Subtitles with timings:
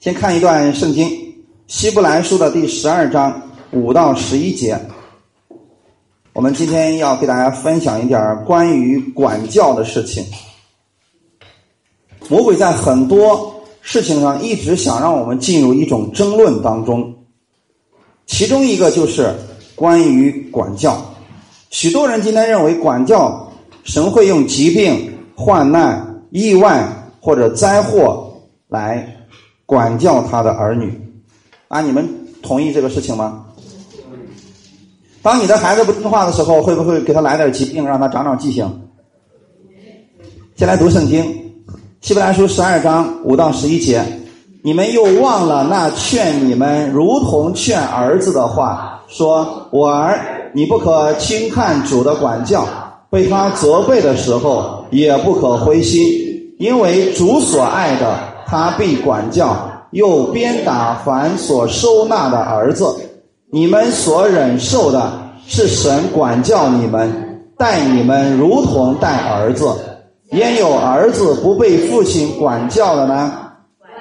[0.00, 1.06] 先看一段圣经，
[1.66, 3.38] 《希伯来书》的第十二章
[3.70, 4.80] 五到十一节。
[6.32, 10.24] 我们今天要给大家分享一点关于管教的事情。
[12.30, 17.14] 魔鬼在很多事情上一直想让我们进入一种争论当中，
[18.24, 19.34] 其中一个就是
[19.74, 20.98] 关于管教。
[21.68, 23.52] 许多人今天认为管教，
[23.84, 26.88] 神会用疾病、患难、意外
[27.20, 28.32] 或者灾祸
[28.66, 29.19] 来
[29.70, 31.00] 管教他的儿女。
[31.68, 32.04] 啊，你们
[32.42, 33.44] 同意这个事情吗？
[35.22, 38.68] 当你的孩子不听话的时候，会不会给他来点疾病，让他长长记性？
[40.56, 41.24] 先来读圣经，
[42.00, 44.04] 《希伯来书》十二章五到十一节。
[44.64, 52.66] 你们又忘了那劝你们如同劝儿子的话，说：“我儿，你不可轻看主的管教，
[53.08, 56.04] 被他责备的时候，也不可灰心，
[56.58, 58.18] 因为主所爱的，
[58.50, 59.56] 他必管教，
[59.92, 62.84] 又鞭打凡所收纳的儿子。”
[63.52, 65.12] 你们所忍受的
[65.46, 67.10] 是神管教你们，
[67.56, 69.72] 待你们如同待儿子。
[70.32, 73.32] 焉有儿子不被父亲管教的呢？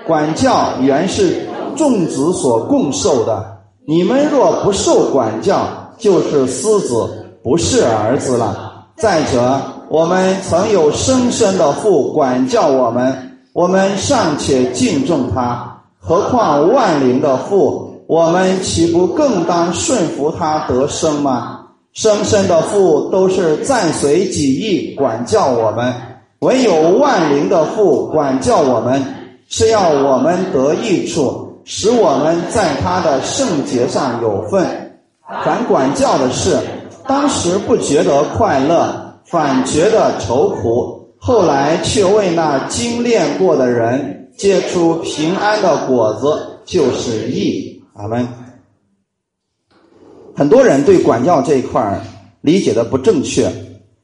[0.05, 3.43] 管教原是众子所共受的。
[3.87, 5.61] 你们若不受管教，
[5.97, 7.09] 就是私子，
[7.43, 8.85] 不是儿子了。
[8.95, 17.87] 再者，我们曾有生身的父管教我们，我们尚且敬重他，何况万灵的父？
[18.05, 21.59] 我们岂不更当顺服他得生吗？
[21.93, 25.93] 生身的父都是暂随己意管教我们，
[26.39, 29.03] 唯有万灵的父管教我们，
[29.47, 34.65] 是要我们得益处，使我们在他的圣洁上有份。
[35.43, 36.57] 凡管教的事，
[37.07, 38.93] 当时不觉得快乐，
[39.25, 47.83] 反觉得愁苦；后来却为那精炼过的人结出平安的果子，就是义。
[47.93, 48.27] 阿门。
[50.33, 52.01] 很多人对管教这一块
[52.39, 53.51] 理解的不正确，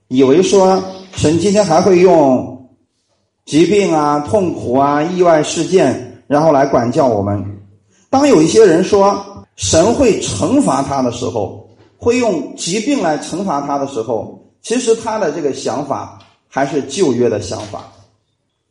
[0.10, 0.84] 以为说
[1.14, 2.70] 神今天还会用
[3.46, 7.42] 疾病啊、痛苦啊、意外事件，然后来管教我们。
[8.10, 16.20] 当有一些人说神会惩罚他的时候，会用疾病来惩罚他的时候，其实他的这个想法
[16.56, 17.84] 还是旧约的想法。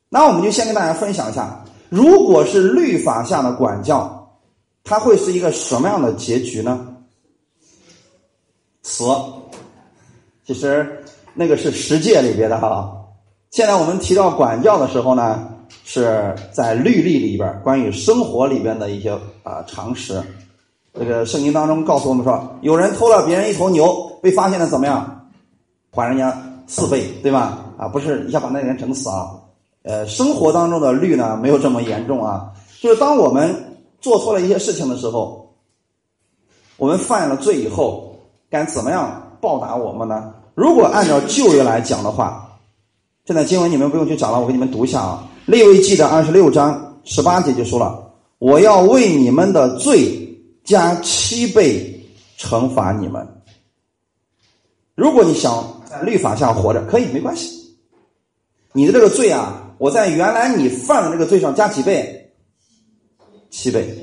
[0.09, 4.11] 那我们就先跟大家分享一下，如果是律法下的管教。
[4.85, 6.87] 它会是一个什么样的结局呢？
[8.83, 9.05] 死，
[10.47, 11.03] 其实
[11.35, 12.91] 那个是十诫里边的哈。
[13.51, 15.47] 现在我们提到管教的时候呢，
[15.85, 19.11] 是在律例里边关于生活里边的一些
[19.43, 20.23] 啊常识。
[20.93, 25.31] 这个圣经当中告诉我们说，有人偷了别人一头牛，被发现了怎么样？
[25.91, 27.64] 还人家四倍，对吧？
[27.85, 29.31] 啊，不是一下把那个人整死啊。
[29.83, 32.51] 呃，生活当中的律呢，没有这么严重啊。
[32.81, 33.71] 就是当我们。
[34.05, 35.57] 做错了一些事情的时候，
[36.77, 38.15] 我们犯了罪以后，
[38.51, 40.35] 该怎么样报答我们呢？
[40.55, 42.53] 如果按照旧约来讲的话，
[43.25, 52.07] 现在经文你们不用去讲了，我给你们读一下啊，《利未记》的二十六章十八节就说了：“我要为你们的罪加七倍
[52.39, 53.27] 惩罚你们。”
[54.95, 57.64] 如果你想在律法下活着，可以没关系。
[58.77, 62.33] 你的这个罪啊，我在原来你犯的那个罪上加几倍？
[63.49, 63.97] 七倍，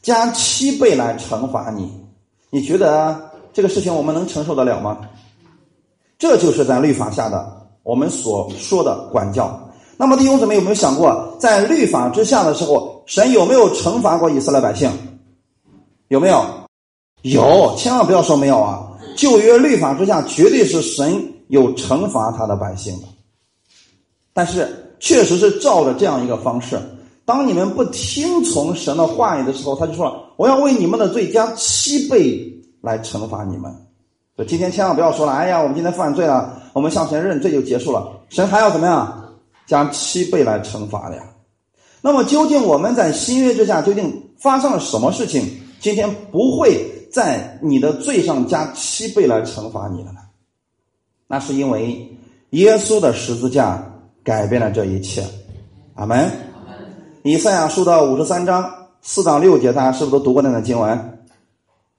[0.00, 1.90] 加七倍来惩罚你，
[2.50, 3.20] 你觉得
[3.52, 5.00] 这个事情我们能承受得了吗？
[6.20, 9.60] 这就是在律法下的我们所说的管教。
[9.96, 14.88] 那么弟兄姊妹有没有想过，在律法之下的时候，神有没有惩罚过以色列百姓？
[16.06, 16.46] 有没有？
[17.22, 18.86] 有，千万不要说没有啊！
[19.16, 23.08] 旧约律法之下，绝对是神有惩罚他的百姓的。
[24.32, 26.80] 但是，确实是照着这样一个方式。
[27.24, 33.70] 当你们不听从神的话语的时候，他就说了：“我要为你们的罪加七倍来惩罚你们。”
[34.36, 39.16] 所以今天千万不要说了：“哎呀，我们今天犯罪了，我们向神认罪就结束了。”神还要怎么样？
[39.66, 41.22] 加七倍来惩罚的呀？
[42.00, 45.44] 那么究竟我们在新约之下究竟发生了什么事情？
[45.78, 46.76] 今天不会
[47.12, 50.20] 在你的罪上加七倍来惩罚你了呢？
[51.26, 52.16] 那是因为
[52.50, 53.89] 耶稣的十字架
[54.30, 55.24] 改变了这一切。
[55.96, 56.30] 阿门。
[57.24, 58.64] 以赛亚书的五十三章
[59.02, 61.18] 四到六节，大家是不是都读过那段经文？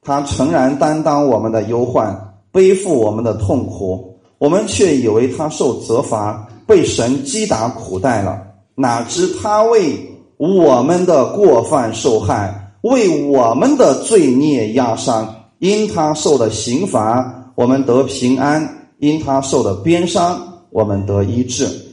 [0.02, 2.18] 他诚然担当我们的忧患，
[2.50, 8.42] 背负我们的痛苦，我们却以为他受责罚，被神击打苦待了。
[8.76, 10.00] 哪知他为
[10.38, 15.36] 我们的过犯受害，为我们的罪孽压伤。
[15.60, 18.64] 因他受的刑罚，我们得平安；
[19.00, 21.91] 因他受的鞭伤，我们得医治。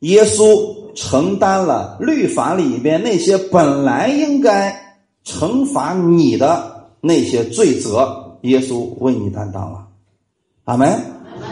[0.00, 0.74] 耶稣。
[0.98, 4.74] 承担了律法里边那些本来应该
[5.26, 9.86] 惩罚你的那些罪责，耶稣为你担当了。
[10.64, 10.98] 阿门。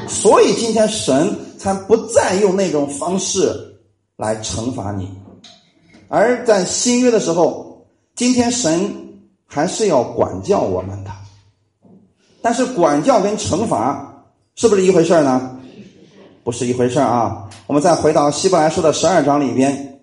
[0.08, 3.76] 所以今天神才不再用那种方式
[4.17, 5.11] 来惩罚你，
[6.08, 8.90] 而在新约的时候，今天神
[9.44, 11.11] 还是要管教我们的。
[12.40, 14.25] 但是管教跟惩罚
[14.55, 15.54] 是不是一回事呢？
[16.44, 17.49] 不是一回事啊！
[17.67, 19.99] 我们再回到希伯来书的十二章里边，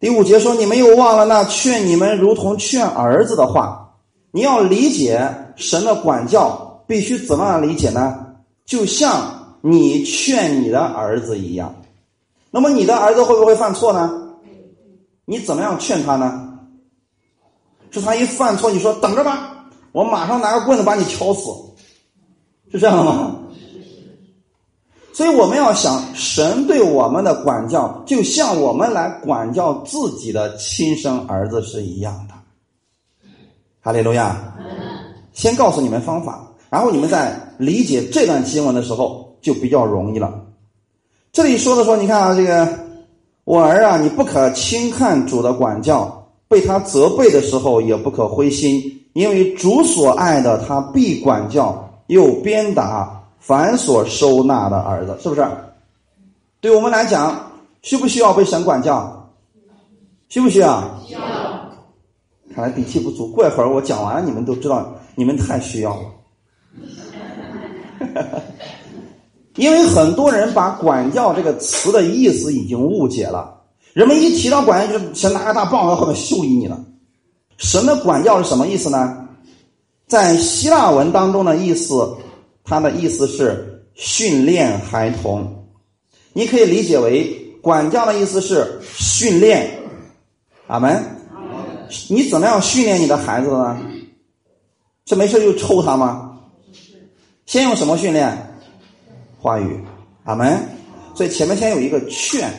[0.00, 3.92] 第五节说：“你们又忘了那劝你们如同劝儿子的话。”
[4.32, 8.34] 你要理解神的管教，必须怎么样理解呢？
[8.64, 11.74] 就像你劝你的儿子一样。
[12.50, 14.10] 那么你的儿子会不会犯错呢？
[15.26, 16.58] 你怎么样劝他呢？
[17.90, 21.50] 是他一犯错，你说等着吧，我马上拿个棍子把你敲死，
[22.72, 23.36] 是这样的吗？
[25.16, 32.34] 所以我们要想，神对我们的管教，就像我们来管教自己的亲生儿子是一样的。
[33.80, 34.36] 哈利路亚！
[35.32, 40.34] 先告诉你们方法，然后你们在理解这段经文的时候就比较容易了。
[41.32, 42.68] 这里说的说，你看啊，这个
[43.44, 48.82] 我儿啊，你不可轻看主的管教，被他责备的时候也不可灰心，
[49.14, 53.14] 因为主所爱的，他必管教，又鞭打。
[53.46, 55.46] 凡所收纳的儿子，是不是？
[56.60, 57.48] 对我们来讲，
[57.80, 59.30] 需不需要被神管教？
[60.28, 60.82] 需不需要？
[61.06, 61.20] 需要。
[62.52, 66.02] 看来底气不足，过一会儿我讲完了，你们都知道，你们太需要了。
[69.54, 73.62] 因为很多人把“管教”这个词的意思已经误解了。
[73.92, 76.84] 人们一提到管教，就神拿个大棒子后面秀你了。
[77.58, 79.28] 神的管教是什么意思呢？
[80.08, 82.12] 在希腊文当中的意思。
[82.66, 85.66] 他的意思是训练孩童，
[86.32, 87.32] 你可以理解为
[87.62, 89.78] 管教的意思是训练。
[90.66, 91.02] 阿门。
[92.10, 93.78] 你怎么样训练你的孩子呢？
[95.06, 96.36] 是没事就抽他吗？
[97.46, 98.36] 先用什么训练？
[99.40, 99.80] 话语。
[100.24, 100.60] 阿门。
[101.14, 102.50] 所以前面先有一个劝，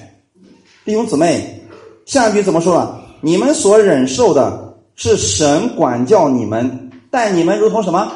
[0.85, 1.61] 弟兄姊妹，
[2.05, 3.03] 下一句怎么说了？
[3.19, 8.09] 你们所忍受的是神管教你们，待你们如同什么？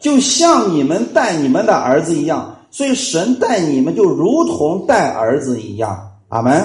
[0.00, 6.10] 就像你们带你们的儿子一样，所以神带你们就如同带儿子一样。
[6.28, 6.62] 阿门。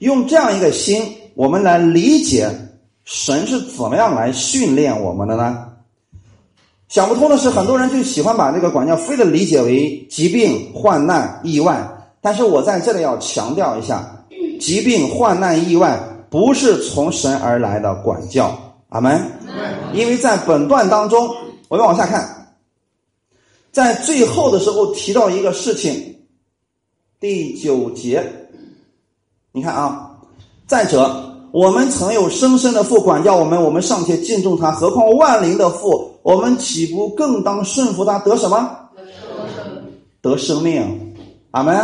[0.00, 1.02] 用这样一个心，
[1.34, 2.50] 我们来理解
[3.04, 5.68] 神是怎么样来训练我们的呢？
[6.88, 11.88] 想不通的是，很多人就喜欢把这个管教非得理解为疾病、患难、意外。
[12.20, 14.04] 但是我在这里要强调一下，
[14.60, 15.98] 疾病、患难、意外
[16.28, 18.56] 不是从神而来的管教。
[18.90, 19.20] 阿门。
[19.94, 21.28] 因为在本段当中，
[21.68, 22.41] 我们往下看。
[23.72, 26.14] 在最后的时候提到一个事情，
[27.18, 28.22] 第九节，
[29.50, 30.10] 你看啊，
[30.66, 38.78] 再者，我们曾有生生的父管教我们，我们尚且敬重他，何况万灵的父，我们岂不更当顺服他得什么？
[40.20, 41.14] 得生命。
[41.52, 41.82] 阿门。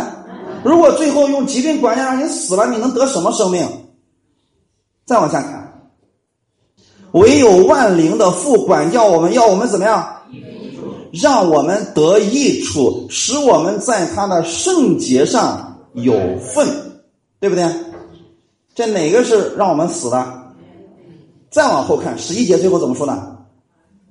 [0.63, 3.67] 如果最后用疾病管教让你死了，你能得什么生命？
[5.05, 5.89] 再往下看，
[7.13, 10.18] 唯有万灵的父管教我们，要我们怎么样？
[11.11, 16.67] 让我们得益处，使我们在他的圣洁上有份，
[17.39, 17.65] 对不对？
[18.75, 20.25] 这哪个是让我们死的？
[21.49, 23.37] 再往后看十一节，最后怎么说呢？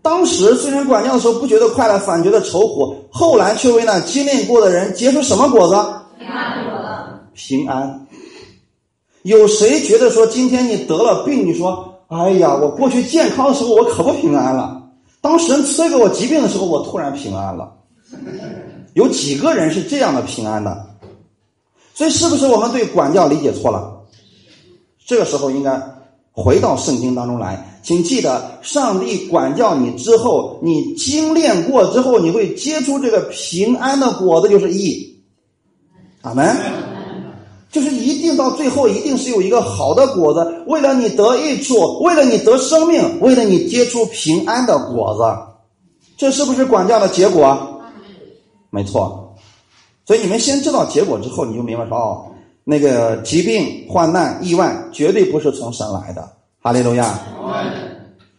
[0.03, 5.75] 当时虽然管教的时候不觉得快乐，反觉得愁苦，后来却为那经历过的人结出什么果子？
[6.19, 6.87] 平安果子。
[7.35, 8.07] 平安。
[9.23, 14.78] 有谁觉得说今天你得了病，你说，哎呀，我过去健康的时候我可不平安了。
[15.21, 17.73] 当神赐给我疾病的时候，我突然平安了。
[18.95, 20.87] 有几个人是这样的平安的？
[21.95, 24.01] 所以，是不是我们对管教理解错了？
[25.07, 25.83] 这个时候应该
[26.33, 35.21] 回到圣经当中来，请记得，上帝管教你之后，你精炼过之后，你会结出这个平安的果子，就是义。
[36.23, 36.98] 阿门。
[37.71, 45.23] 就是一定到最后，一定是有一个好的果子，为了你得益处，为了你得生命，为了你结出平安的果子，
[46.17, 47.81] 这是不是管教的结果？
[48.71, 49.37] 没错。
[50.07, 52.25] 所以你们先知道结果之后，你就明白说哦，
[52.65, 56.27] 那个疾病、患难、意外绝对不是从神来的。
[56.63, 57.19] 哈利路亚。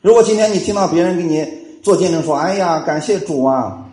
[0.01, 1.48] 如果今天你听到别人给你
[1.83, 3.86] 做见证说：“哎呀，感谢主啊，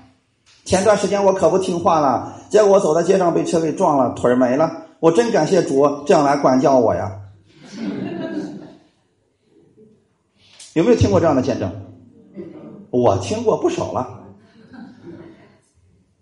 [0.64, 7.12] 前段时间我可不听话了，结果我走在街上被车给撞了，腿没了。”我真感谢主这样来管教我呀！
[10.74, 11.70] 有没有听过这样的见证？
[12.90, 14.20] 我听过不少了。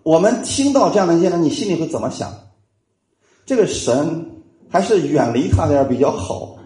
[0.02, 2.32] 我们听到这样的见证，你心里会怎么想？
[3.46, 4.26] 这个神
[4.68, 6.56] 还是远离他点比较好，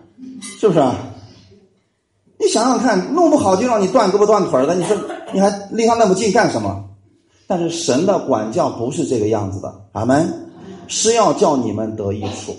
[0.40, 0.94] 是不是啊？
[2.38, 4.96] 你想想看，弄不好就让你断胳膊断腿的，你说
[5.32, 6.88] 你还离他那么近干什么？
[7.46, 10.47] 但是神的管教不是这个样子的，阿门，
[10.88, 12.56] 是要叫你们得益处，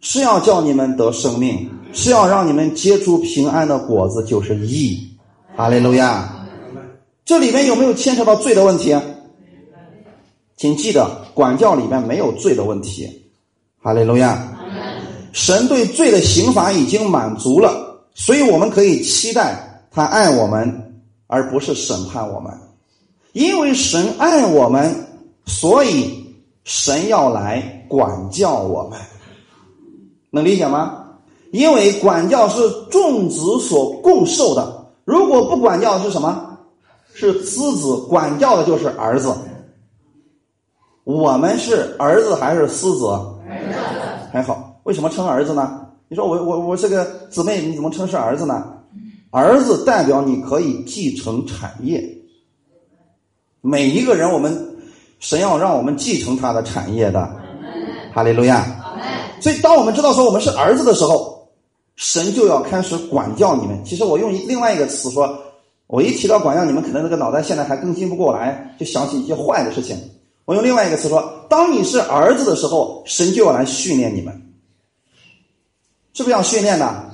[0.00, 5.08] 是要叫你们得生命，是要让你们结出平安的果子，就是义。
[5.56, 6.36] 哈利路亚。
[7.24, 8.96] 这里面有没有牵扯到罪的问题？
[10.56, 13.08] 请记得，管教里面没有罪的问题。
[13.82, 14.56] 哈利路亚。
[15.32, 18.02] 神对罪的刑罚已经满足了。
[18.14, 22.52] 所以我们可以期待他爱我们，而不是审判我们。
[23.32, 24.92] 因为神爱我们，
[25.46, 26.19] 所以
[26.70, 28.96] 神要来管教我们。
[30.30, 31.04] 能理解吗？
[31.50, 32.60] 因为管教是
[32.92, 34.86] 众子所共受的。
[35.04, 36.58] 如果不管教是什么？
[37.12, 39.34] 是私子管教的就是儿子。
[41.02, 43.06] 我们是儿子还是私子？
[43.48, 44.30] 儿子。
[44.32, 45.88] 还好，为什么称儿子呢？
[46.08, 48.64] 你说我我我是个姊妹，你怎么称是儿子呢？
[49.32, 52.00] 儿子代表你可以继承产业。
[53.60, 54.69] 每一个人，我们
[55.20, 57.30] 神要让我们继承他的产业的。
[58.12, 58.66] 哈利路亚。
[59.40, 61.48] 所以，当我们知道说我们是儿子的时候，
[61.96, 63.80] 神就要开始管教你们。
[63.84, 65.38] 其实我用另外一个词说，
[65.86, 69.96] 我一提到管教，你们可能这个脑袋现在还更新不过来，就想起一些坏的事情。
[70.44, 74.34] 我用另外一个词说，当你是儿子的时候，神就要来训练你们。
[76.12, 77.04] 是不是要训练呢？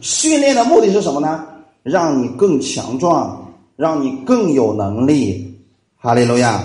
[0.00, 1.44] 训练的目的是什么呢？
[1.82, 5.60] 让你更强壮，让你更有能力。
[5.96, 6.64] 哈利路亚。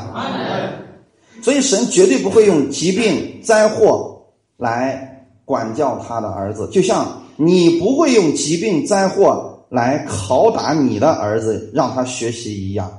[1.44, 4.20] 所以神绝对不会用疾病灾祸
[4.58, 12.90] 来管教他的儿子，就像你不会用疾病灾祸来拷打你的儿子，让他学习一样。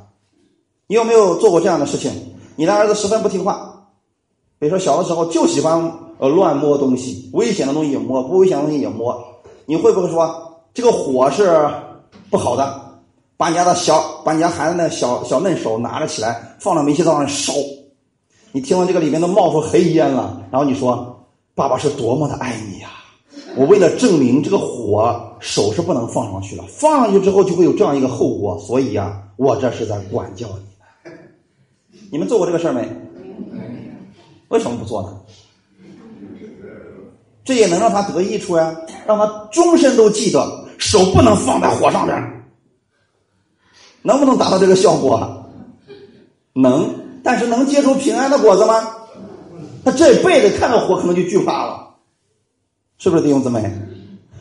[0.86, 2.12] 你有没有做过这样的事情？
[2.54, 3.88] 你的儿子十分不听话，
[4.60, 5.90] 比如说小的时候就喜欢。
[6.16, 9.20] 呃，乱摸东西，危险的东西也摸，不危险的东西也摸。
[9.66, 10.32] 你会不会说
[10.72, 11.68] 这个火是
[12.30, 12.82] 不好的？
[13.36, 17.52] 把你家的小，把你家孩子那小小嫩手拿着起来，放到煤气灶上烧。
[18.54, 22.88] 你听到这个里面都冒出黑烟了，然后你说：“爸爸是多么的爱你呀！”
[23.58, 31.18] 我为了证明这个火手是不能放上去了，放上去之后就会有这样一个后果，所以呀，我这是在管教你们。
[32.12, 32.88] 你们做过这个事儿没？
[34.50, 35.18] 为什么不做呢？
[37.44, 38.72] 这也能让他得益处呀，
[39.04, 42.44] 让他终身都记得手不能放在火上边，
[44.02, 45.44] 能不能达到这个效果？
[46.52, 46.88] 能，
[47.24, 48.88] 但是能结出平安的果子吗？
[49.84, 51.88] 他这辈子看到火可能就惧怕了，
[52.98, 53.68] 是不是弟兄姊妹？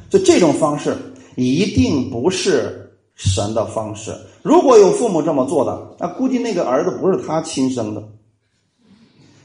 [0.10, 0.96] 就这种方式
[1.36, 4.16] 一定不是神的方式。
[4.42, 8.04] 如果有父母这么做的，那估计那个儿子不是他亲生的。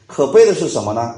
[0.07, 1.15] 可悲的是什么呢？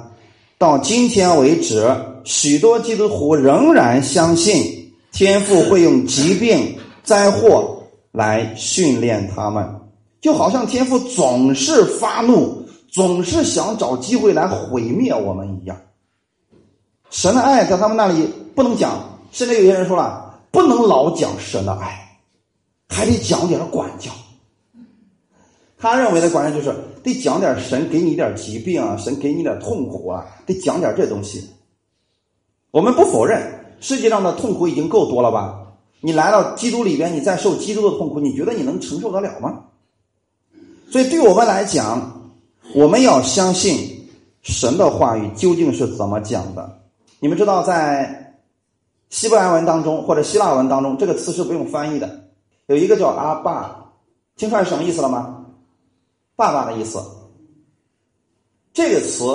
[0.59, 1.91] 到今天为止，
[2.25, 9.80] 许多基督徒仍然相信天父会用疾病、灾祸来训练他们，
[10.21, 15.77] 就好像天父总是发怒，总是想找机会来毁灭我们一样。
[17.09, 22.21] 神的爱在他们那里不能讲，甚至有些人说了，不能老讲神的爱，
[22.89, 24.11] 还得讲点管教。
[25.79, 31.49] 他认为的管教就是得讲点神给你点疾病啊，神给你点痛苦啊，得讲点这东西。
[32.71, 33.43] 我们不否认
[33.81, 35.59] 世界上的痛苦已经够多了吧？
[36.03, 39.65] 你来到基督里边，你再受基督的痛苦，你觉得你能承受得了吗？
[40.91, 42.31] 所以，对我们来讲，
[42.75, 44.09] 我们要相信
[44.43, 46.81] 神的话语究竟是怎么讲的。
[47.21, 48.35] 你们知道，在
[49.09, 52.25] 希伯来文当中或者希腊文当中，这个词是不用翻译的，
[52.67, 53.93] 有一个叫阿爸，
[54.37, 55.45] 听出来什么意思了吗？
[56.35, 57.01] 爸爸的意思，
[58.73, 59.27] 这个词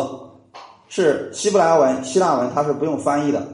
[0.90, 3.46] 是希伯来文、希腊文，它是不用翻译的，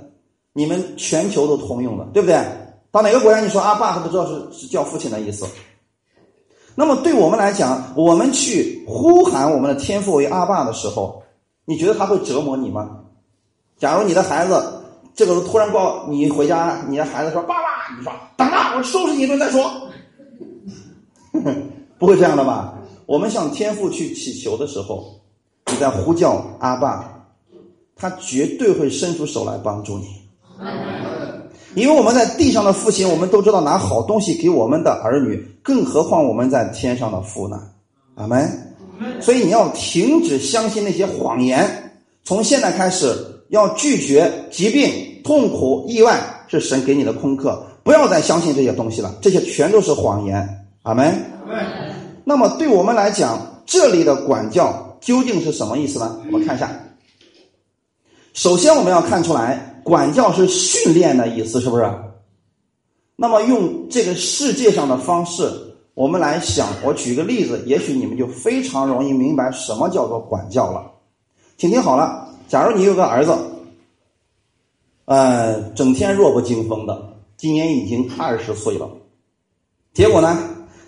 [0.53, 2.43] 你们全球都通用的，对不对？
[2.91, 5.45] 到哪个国家你说阿爸，他都知道是是叫父亲的意思。
[6.75, 11.21] 那么对我们来讲，我们去呼喊我们的天父为阿爸的时候，
[11.65, 12.99] 你觉得他会折磨你吗？
[13.77, 14.81] 假如你的孩子
[15.13, 19.69] 这个时候突然告你回家，你的孩子说爸爸，你说等着，我收拾你一顿再说，
[21.99, 22.73] 不会这样的吧？
[23.05, 25.19] 我们向天父去祈求的时候，
[25.71, 27.27] 你在呼叫阿爸，
[27.95, 30.21] 他绝对会伸出手来帮助你。
[31.75, 37.61] 因为我们在地上的父亲，我们都知道拿好东西给我们的儿女，更何况我们在天上的父呢？
[38.15, 38.49] 阿门。
[39.19, 43.15] 所以你要停止相信那些谎言，从现在开始
[43.49, 44.91] 要拒绝疾病、
[45.23, 50.47] 痛苦、意外是神给你的空课，不要再相信这些东西了，这些全都是谎言。
[50.83, 51.15] 阿门。
[52.23, 56.19] 那么对我们来讲，这里的管教究竟是什么意思呢？
[56.31, 56.69] 我们看一下，
[58.33, 61.89] 首先我们要看出来，管教是训练的意思，是不是？
[63.15, 65.51] 那么用这个世界上的方式，
[65.93, 70.91] 我们来想，我举个例子，也许你们就非常容易明白什么叫做管教了。
[71.57, 73.37] 请听好了，假如你有个儿子，
[75.05, 78.89] 呃，整天弱不禁风的，今年已经二十岁了，
[79.93, 80.37] 结果呢，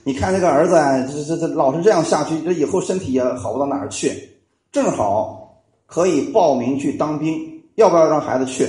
[0.04, 0.74] 你看这个儿子，
[1.14, 4.30] 这这这老是这样下去，这以后身体也好不到哪儿去。
[4.72, 8.66] 正好可以报名去当兵，要不要让孩子去？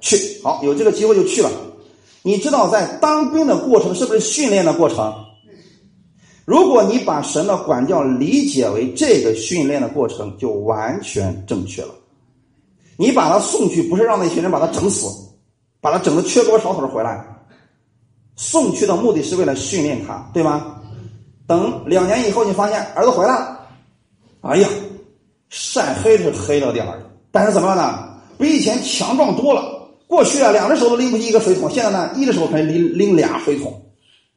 [0.00, 1.50] 去，好，有这个机会就去了。
[2.22, 5.14] 你知道，在当兵的过程是不是训练的过程？
[6.44, 11.94] 如果你把神的管教理解为这个训练的过程，就完全正确了。
[12.96, 15.08] 你把他送去，不是让那群人把他整死，
[15.80, 17.24] 把他整的缺胳膊少腿回来。
[18.36, 20.76] 送去的目的是为了训练他，对吗？
[21.46, 23.60] 等两年以后，你发现儿子回来了，
[24.42, 24.68] 哎呀，
[25.48, 28.08] 晒黑是黑了点儿，但是怎么样呢？
[28.38, 29.79] 比以前强壮多了。
[30.10, 33.80] 过去啊，两只手都拎不起一个水桶，现在呢，一只手可以拎拎俩水桶，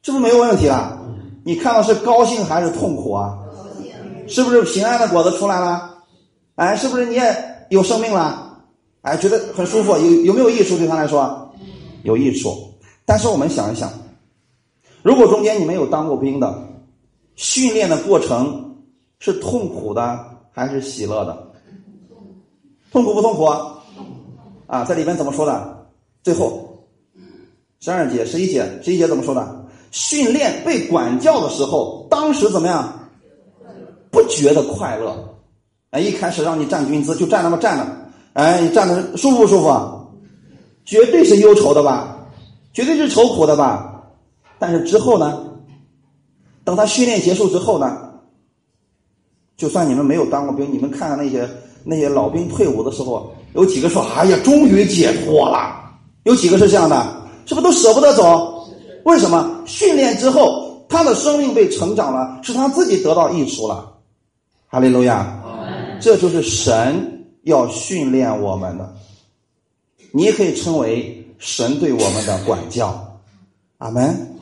[0.04, 1.00] 是不是没有问题了？
[1.44, 3.40] 你看到是高兴还是痛苦啊？
[4.28, 5.98] 是不是平安的果子出来了？
[6.56, 7.36] 哎，是不是你也
[7.70, 8.60] 有生命了？
[9.02, 11.52] 哎，觉得很舒服，有有没有益处对他来说？
[12.04, 12.72] 有益处。
[13.04, 13.92] 但是我们想一想，
[15.02, 16.56] 如果中间你没有当过兵的，
[17.36, 18.78] 训练的过程
[19.18, 21.52] 是痛苦的还是喜乐的？
[22.92, 23.44] 痛苦不痛苦？
[23.44, 23.73] 啊，
[24.74, 25.86] 啊在里面怎么说的？
[26.24, 26.88] 最后
[27.80, 29.66] 十二节、十一节、十一节怎么说的？
[29.92, 33.08] 训练被管教的时候，当时怎么样？
[34.10, 35.38] 不觉得快乐。
[35.92, 37.86] 哎，一开始让你站军姿，就站那么站着，
[38.34, 39.70] 哎，你站的舒服不舒服？
[40.86, 42.30] 绝对是忧愁的吧？
[42.74, 44.06] 绝对是愁苦的吧？
[44.58, 45.52] 但是之后呢？
[46.64, 48.14] 等他训练结束之后呢？
[49.56, 51.48] 就算你们没有当过兵，你们看看那些
[51.84, 53.34] 那些老兵退伍的时候。
[53.54, 55.80] 有几个说：“哎呀，终于解脱了。”
[56.26, 58.68] 有几个是这样的，是不是都舍不得走？
[59.04, 59.62] 为什么？
[59.68, 63.94] 训练之后，他的生命被成长了，是他自己得到益处了。
[64.68, 65.40] 哈利路亚！
[66.02, 68.92] 这就是神要训练我们的，
[70.12, 73.20] 你也可以称为神对我们的管教。
[73.78, 74.36] 阿门。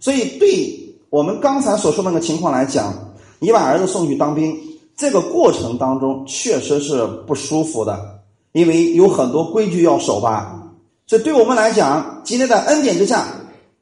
[0.00, 2.92] 所以，对我们刚才所说那个情况来讲，
[3.38, 4.58] 你把儿子送去当兵，
[4.96, 8.20] 这个过程当中确实是不舒服的。
[8.52, 10.72] 因为有很多规矩要守吧，
[11.08, 13.26] 所以对我们来讲，今天在恩典之下，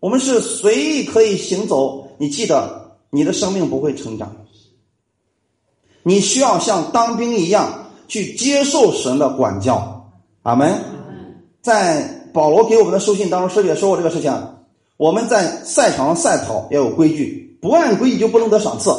[0.01, 2.09] 我们是随意可以行走。
[2.17, 4.35] 你记得，你的生命不会成长，
[6.03, 10.11] 你需要像当兵一样去接受神的管教。
[10.43, 10.75] 阿门。
[11.61, 14.33] 在保罗给我们的书信当中，师姐说过这个事情。
[14.97, 18.91] 我们在赛场上赛跑要有规矩，不按规矩就不能得赏赐。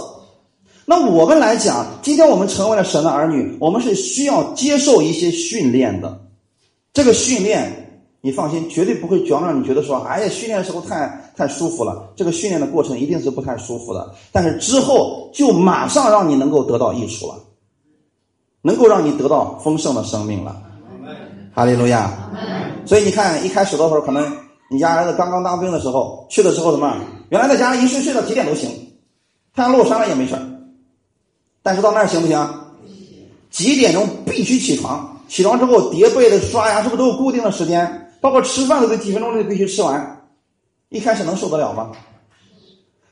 [0.85, 6.19] 那我们来讲，今天我们成为了神的儿女，我们是需要接受一些训练的。
[6.91, 12.11] 这个训练，你放心，绝对不会讲让你觉得说，哎呀，训练的时候太太舒服了。
[12.15, 17.35] 这个训练的过程一定是不太舒服的，但是之后就马上让你能够得到益处了，
[18.61, 20.61] 能够让你得到丰盛的生命了。
[21.53, 22.11] 哈利路亚。
[22.85, 24.29] 所以你看，一开始的时候，可能
[24.69, 26.93] 你家儿子刚刚当兵的时候，去的时候什么？
[27.29, 28.69] 原来在家里一睡睡到几点都行，
[29.55, 30.35] 太阳落山了也没事
[31.63, 32.47] 但是到那儿行不行？
[33.49, 35.09] 几点钟必须起床？
[35.27, 38.11] 起床之后叠被子、刷牙，是不是都有固定的时间？
[38.19, 40.25] 包括吃饭都得几分钟内必须吃完。
[40.89, 41.91] 一开始能受得了吗？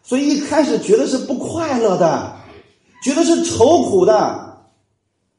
[0.03, 2.35] 所以一开始觉得是不快乐的，
[3.03, 4.57] 觉得是愁苦的。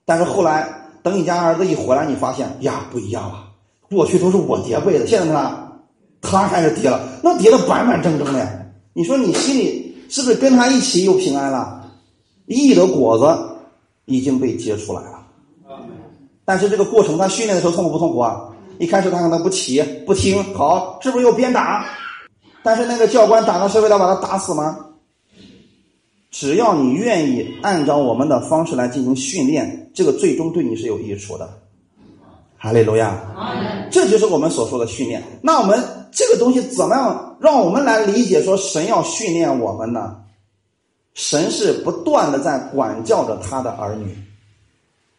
[0.05, 0.69] 但是后来
[1.03, 3.49] 等你家儿子一回来，你发现呀不一样了。
[3.91, 5.69] 过去都是我叠被子，现在呢，
[6.21, 8.73] 他开始叠了，那叠的板板正正的。
[8.95, 11.82] 你说你心里是不是跟他一起又平安了？
[12.53, 13.25] 义的果子
[14.05, 15.27] 已经被结出来了，
[16.45, 18.49] 但是这个过程他训练的时候痛苦不痛苦啊？
[18.79, 21.87] 一开始他可能不起不听，好，是不是又鞭打？
[22.63, 24.79] 但是那个教官打的是为了把他打死吗？
[26.31, 31.49] 只要你愿意按照我们的方式来进行训练，这个最终对你是有益处的。
[32.57, 33.21] 哈利路亚！
[33.91, 35.23] 这就是我们所说的训练。
[35.43, 35.79] 那我们
[36.11, 40.17] 这个东西怎么样让我们来理解说神要训练我们呢？
[41.15, 44.17] 神是不断的在管教着他的儿女，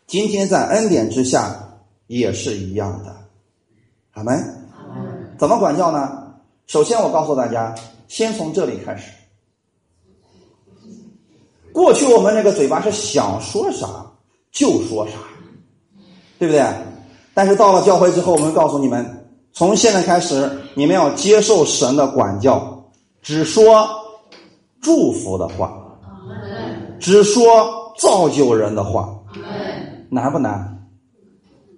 [0.08, 1.56] 今天在恩典之下
[2.08, 3.16] 也是一样的，
[4.12, 4.34] 好没？
[5.38, 6.34] 怎么管教呢？
[6.66, 7.76] 首先我告诉大家，
[8.08, 9.12] 先从这里开始。
[11.72, 13.88] 过去我们那个嘴巴是想说啥
[14.52, 15.14] 就说啥，
[16.40, 16.64] 对不对？
[17.34, 22.84] 但是到了教会之后，我们告诉你们，从现在开始，你们要接受神的管教，
[23.22, 23.88] 只说
[24.82, 25.83] 祝福的话。
[27.04, 29.14] 只说造就人的话，
[30.10, 30.88] 难不难？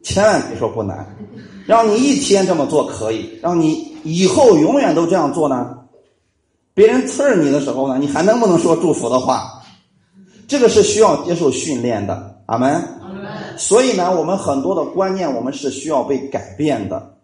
[0.04, 1.04] 千万别说不难。
[1.66, 5.80] 让你一天这么做可以，让你以后永远都这样做呢？
[6.76, 9.64] 别人刺儿你的时候呢，你还能不能说祝福的话？
[10.48, 12.88] 这个是需要接受训练的，阿门。
[13.58, 17.18] 所以呢，我们很多的观念，我们是需要被改变的。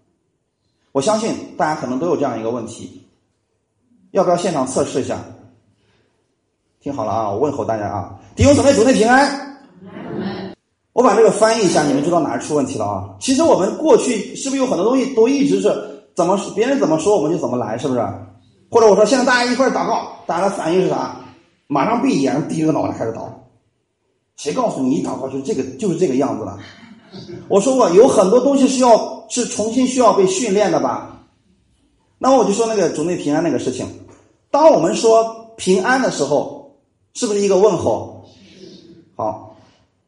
[0.92, 3.04] 我相信大家可能都有这样一个问题：
[4.10, 5.24] 要不要现场测试一下？
[6.82, 9.56] 听好了啊，我问候大家啊，弟兄姊妹，主内平安。
[10.94, 13.08] 我把这个翻译一下，你们知道哪儿出问题了啊？
[13.20, 15.72] 其实我们过去是不是有很多东西都一直是
[16.16, 18.04] 怎么别人怎么说我们就怎么来，是不是？
[18.72, 21.16] 或者我说现在大家一块祷告，大家的反应是啥？
[21.68, 23.26] 马上闭眼，低着脑袋开始祷。
[24.38, 26.58] 谁告诉你一祷告就是这个就是这个样子的？
[27.48, 31.16] 我说过有很多东西是要是重新需要被训练的吧？
[32.18, 33.88] 那么我就说那个主内平安那个事情。
[34.50, 36.60] 当我们说平安的时候，
[37.14, 38.26] 是不是一个问候？
[39.16, 39.56] 好，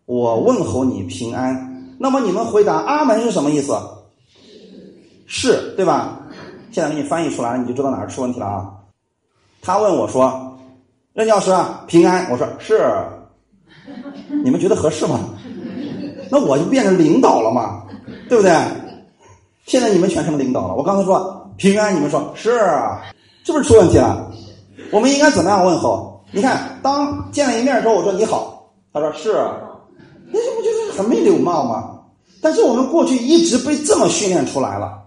[0.06, 1.96] 我问候你平安。
[2.00, 3.78] 那么你们回答阿门是什么意思？
[5.26, 6.20] 是对吧？
[6.72, 8.72] 现在给你翻译出来了，你就知道哪儿出问题了啊！
[9.62, 10.58] 他问我说
[11.14, 11.56] ：“任教师
[11.88, 12.84] 平安？”我说：“是。”
[14.44, 15.20] 你们觉得合适吗？
[16.30, 17.84] 那我就变成领导了嘛，
[18.28, 18.52] 对不对？
[19.66, 20.74] 现在你们全成领导了。
[20.74, 22.60] 我刚才说平安，你们说是，
[23.46, 24.32] 是不是出问题了？
[24.92, 26.13] 我们应该怎么样问候？
[26.34, 29.34] 你看，当见了一面之后，我说你好，他说是，
[30.32, 31.92] 那这不就是很没礼貌吗？
[32.42, 35.00] 但是我们过去一直被这么训练出来了。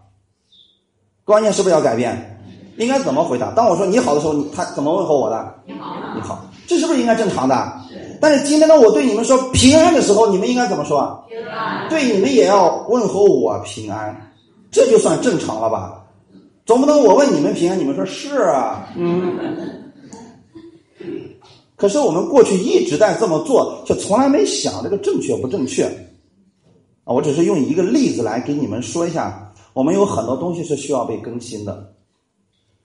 [1.25, 2.39] 关键是不是要改变？
[2.79, 3.51] 应该怎么回答？
[3.51, 5.55] 当我说你好的时候，你他怎么问候我的？
[5.67, 7.73] 你好，你好，这是不是应该正常的？
[8.21, 11.25] 但是今天呢，我对你们说平安的时候，你们应该怎么说？
[11.29, 11.89] 平安。
[11.89, 14.31] 对你们也要问候我平安，
[14.71, 16.05] 这就算正常了吧？
[16.65, 18.87] 总不能我问你们平安，你们说是啊？
[18.97, 19.83] 嗯。
[21.77, 25.85] 可是我们过去一直在这么做，却从来没想这个正确不正确
[27.05, 27.13] 啊！
[27.13, 29.43] 我只是用一个例子来给你们说一下。
[29.75, 31.93] 我们有很多东西是需要被更新的，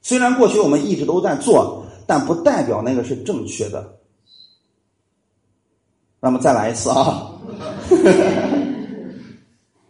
[0.02, 3.98] 虽然过去我们一直都在做，但不代表那个是正确的。
[6.20, 7.32] 那么再来一次啊！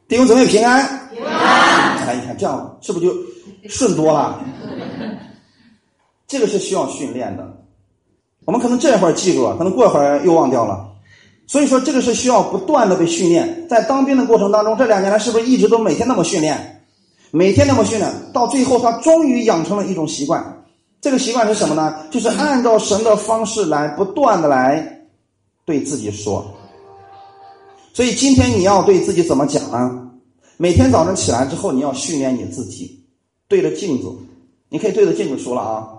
[0.08, 1.98] 弟兄姊妹平安，平安。
[2.06, 3.16] 哎，你看这样是不是就
[3.68, 4.46] 顺多了？
[6.28, 7.61] 这个是需要训练的。
[8.46, 10.88] 我们可能这会儿记住了，可能过一会儿又忘掉了。
[11.48, 13.68] 所以说，这个是需要不断的被训练。
[13.70, 16.82] 在当兵的过程当中，这两年来是不是一直都每天那么训练？
[17.30, 20.64] 每天那么训练，到最后他终于养成了一种习惯。
[21.02, 21.96] 这个习惯是什么呢？
[22.10, 25.02] 就是按照神的方式来不断的来
[25.66, 26.46] 对自己说。
[27.94, 30.10] 所以今天你要对自己怎么讲呢？
[30.58, 33.04] 每天早晨起来之后，你要训练你自己，
[33.48, 34.10] 对着镜子，
[34.70, 35.90] 你可以对着镜子说了啊。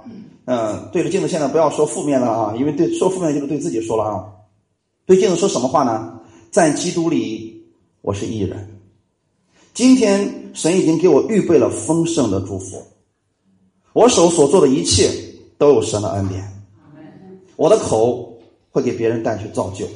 [0.45, 4.27] 嗯，对着镜子，现在不要说负面的啊，因为对说负面就是对自己说了啊。
[5.07, 6.21] 对镜子说什么话呢？
[6.51, 7.65] 在基督里，
[8.01, 8.81] 我是艺人。
[9.73, 12.83] 今天神已经给我预备了丰盛的祝福，
[13.93, 15.11] 我手所做的一切
[15.57, 16.45] 都有神的恩典，
[17.57, 18.37] 我的口
[18.71, 19.87] 会给别人带去造就，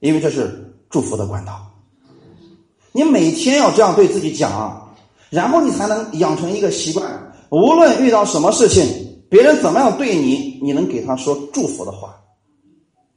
[0.00, 1.64] 因为这是祝福的管道。
[2.92, 4.90] 你每天要这样对自己讲，
[5.30, 12.14] 然后你才能养成一个习惯，无论遇到什么事情，别人怎么样对你，你能给他说祝福的话。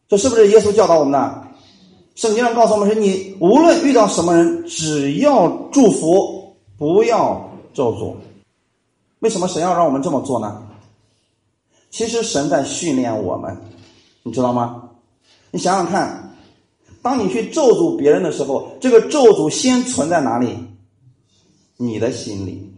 [0.07, 1.47] 这是不是耶稣教导我们的？
[2.15, 8.13] 圣经上告诉我们：是你无论遇到什么人，只要祝福，不要咒诅。
[9.19, 10.61] 为什么神要让我们这么做呢？
[11.89, 13.55] 其实神在训练我们，
[14.23, 14.89] 你知道吗？
[15.51, 16.35] 你想想看，
[17.01, 20.57] 当你去咒诅别人的时候，这个咒诅先存在哪里？
[21.77, 22.69] 你的心里。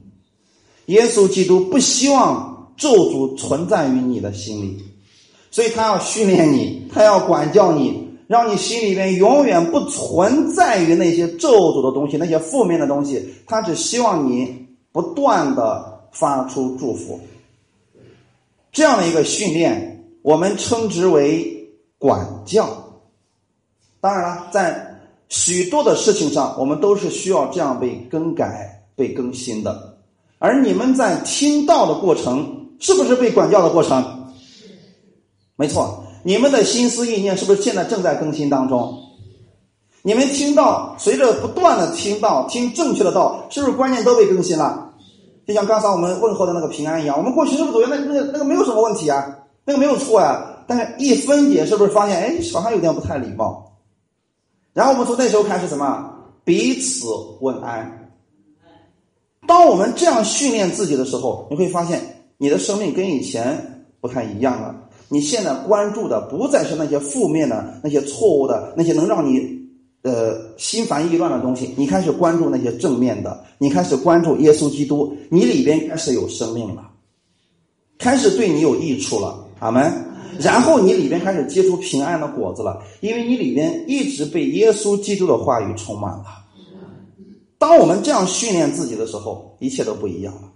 [0.85, 4.83] 耶稣基督不希望咒诅存在于你的心里，
[5.51, 8.01] 所以他要训练你，他要管教你。
[8.25, 13.23] 让你心里边永远不存在于那些咒诅的东西，那些负面的东西。
[13.45, 17.19] 他只希望你不断的发出祝福。
[18.71, 22.69] 这样的一个训练，我们称之为管教。
[23.99, 29.97] 当然了，在许多的事情上，我们都是需要这样被更改、被更新的。
[30.39, 34.27] 而你们在听到的过程，是不是被管教的过程？
[35.55, 36.03] 没错。
[36.23, 38.99] 你们的心思意念是不是现在正在更新当中？
[40.01, 44.93] 你们听到，随着不断的听到，听正确的道，是不是观念都被更新了？
[45.47, 50.63] 就像刚才我们问候的那个平安一样，我们过去是不是觉得那那个那个没有什么问题啊，那个没有错呀？
[50.67, 53.71] 但是一分解，是不是发现哎，好像有点不太礼貌？
[54.73, 56.09] 然后我们从那时候开始什么？
[56.43, 57.07] 彼此
[57.39, 58.11] 问安。
[59.47, 64.75] 当我们这样训练自己的时候，你会发现你的生命跟以前不太一样了。
[65.09, 69.47] 你现在关注的不再是那些负面的、那些错误的、那些能让你
[70.01, 76.89] 呃心烦意乱的东西，你开始关注那些正面的，你开始关注耶稣基督，你里边开始有生命了，
[77.99, 79.91] 开始对你有益处了，阿门。
[80.39, 86.25] 然后你里边开始结出平安的果子了，因为你里边一直被耶稣基督的话语充满了。
[87.59, 90.52] 当我们这样训练自己的时候，一切都不一样了。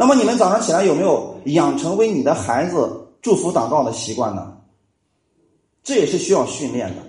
[0.00, 4.56] 那么你们早上起来有没有养成为你的孩子祝福祷告的习惯呢？
[5.82, 7.02] 这也是需要训练的。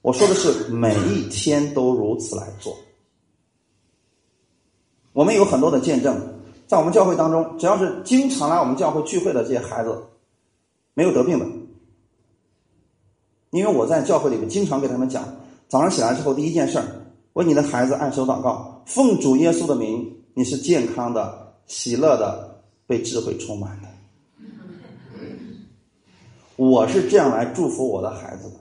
[0.00, 2.74] 我说的是每一天都如此来做。
[5.12, 6.18] 我们有很多的见证，
[6.66, 10.02] 在我们教会当中，只要是经常来我们教会聚会的这些孩子。
[10.94, 11.44] 没有得病的，
[13.50, 15.22] 因为我在教会里面经常给他们讲，
[15.68, 16.86] 早上起来之后第一件事儿，
[17.34, 23.88] 为你的孩子按手祷告，奉主耶稣的名，你是健康的、喜乐的、被智慧充满的。
[26.56, 28.56] 我是这样来祝福我的孩子的，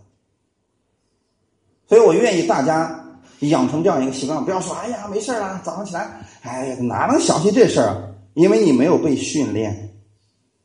[1.87, 3.03] 所以我愿意大家
[3.39, 8.13] 养成这样一个习惯，不要说哎呀没事儿早上起来，哎呀哪能想起这事儿？
[8.33, 9.97] 因为你没有被训练，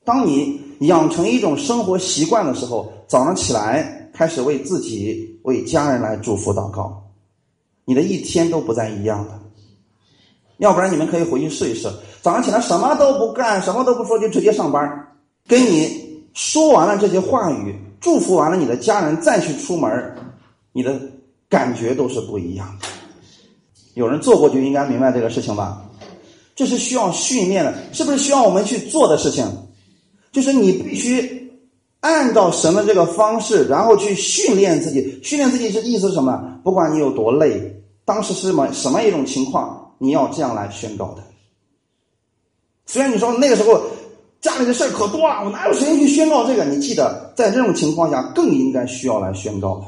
[0.05, 0.61] 当你。
[0.81, 7.07] 养成一种生活习惯的时候，早上起来开始为自己、为家人来祝福祷告，
[7.85, 9.40] 你的一天都不再一样了。
[10.61, 11.91] 要不然你们可以回去试一试，
[12.23, 14.89] 早上起来什么都不干，什么都不说，就直接上班，
[15.49, 19.91] 跟你说完了这些话语，祝福完了你的家人，再去出门，
[20.73, 21.01] 你的
[21.49, 22.87] 感觉都是不一样的。
[23.95, 25.83] 有人做过就应该明白这个事情吧？
[26.55, 29.47] 这是需要训练的，是不是需要我们去做的事情？
[30.31, 31.51] 就是你必须
[32.01, 35.19] 按照神的这个方式，然后去训练自己。
[35.23, 36.61] 训练自己是意思是什么？
[36.63, 41.23] 不管你有多累，当时是什么什么一种情况，你要这样来宣告的。
[42.87, 43.81] 虽然你说那个时候
[44.41, 46.65] 家里的事可多了，我哪有时间去宣告这个？
[46.65, 49.85] 你记得，在这种情况下，更应该需要来宣告的。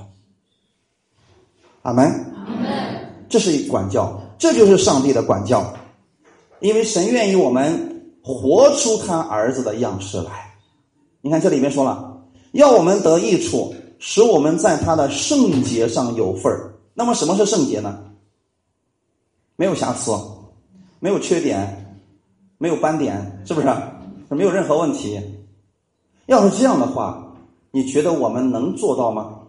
[1.83, 2.05] 阿门。
[2.47, 3.27] 阿门。
[3.29, 5.75] 这是管教，这就是上帝的管教，
[6.61, 7.89] 因为神愿意我们。
[8.25, 10.55] 活出他儿子的样式来，
[11.23, 12.23] 你看这里面说了，
[12.53, 16.73] 要我们得益处，使我们在他的圣洁上有份儿。
[16.95, 17.99] 那么什么是圣洁呢？
[19.57, 20.13] 没有瑕疵，
[21.01, 21.99] 没有缺点，
[22.59, 23.67] 没有斑点，是不是？
[24.29, 25.21] 没有任何问题。
[26.27, 27.35] 要是这样的话，
[27.71, 29.41] 你觉得我们能做到吗？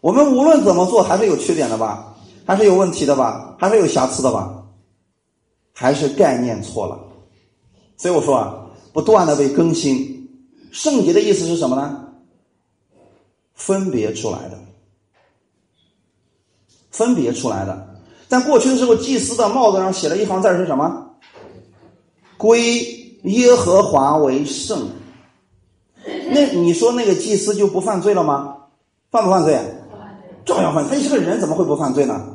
[0.00, 2.16] 我们无论怎么做，还是有缺点的吧？
[2.46, 3.56] 还是有问题的吧？
[3.58, 4.64] 还是有瑕疵的吧？
[5.72, 6.98] 还是概念错了，
[7.96, 10.12] 所以我说啊，不断的被更新。
[10.70, 12.12] 圣洁的意思是什么呢？
[13.54, 14.58] 分别出来的，
[16.90, 17.93] 分别出来的。
[18.34, 21.10] 在过去的时候，祭司的帽子上写了一行字是什么？
[22.36, 22.82] 归
[23.22, 24.88] 耶和华为圣。
[26.30, 28.56] 那你说那个祭司就不犯罪了吗？
[29.12, 29.56] 犯不犯罪？
[30.44, 30.84] 照样犯。
[30.88, 32.26] 他是个人，怎么会不犯罪呢？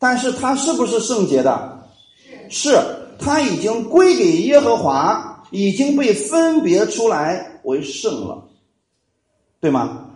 [0.00, 1.80] 但是他是不是圣洁的？
[2.50, 2.76] 是
[3.20, 8.48] 他已经归给耶和华，已经被分别出来为圣了，
[9.60, 10.08] 对吗？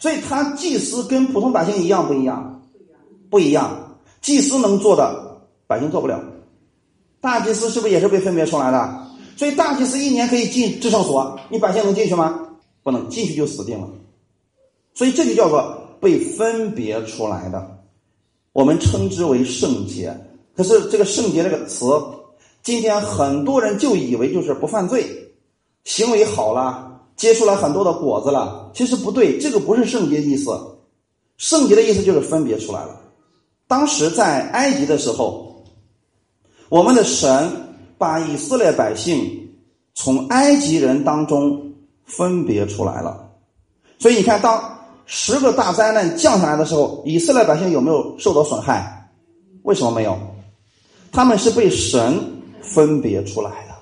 [0.00, 2.60] 所以他祭司跟普通百姓一样不一样？
[3.30, 3.87] 不一样。
[4.28, 6.22] 祭司能做的，百姓做不了。
[7.18, 9.06] 大祭司是不是也是被分别出来的？
[9.38, 12.38] 所以大祭司一年可以进至圣所，你百姓能进去吗？
[12.82, 13.88] 不能，进去就死定了。
[14.92, 17.78] 所以这就叫做被分别出来的，
[18.52, 20.14] 我们称之为圣洁。
[20.54, 21.86] 可是这个圣洁这个词，
[22.62, 25.06] 今天很多人就以为就是不犯罪，
[25.84, 28.70] 行为好了，结出来很多的果子了。
[28.74, 30.50] 其实不对，这个不是圣洁意思。
[31.38, 33.00] 圣洁的意思就是分别出来了。
[33.68, 35.62] 当时在埃及的时候，
[36.70, 37.48] 我们的神
[37.98, 39.48] 把以色列百姓
[39.94, 43.30] 从埃及人当中分别出来了。
[43.98, 49.10] 所以你看，当十个大灾难降下来的时候，以色列百姓有没有受到损害？
[49.64, 50.18] 为什么没有？
[51.12, 52.18] 他们是被神
[52.62, 53.74] 分别出来的。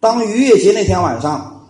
[0.00, 1.68] 当逾越节那天晚上，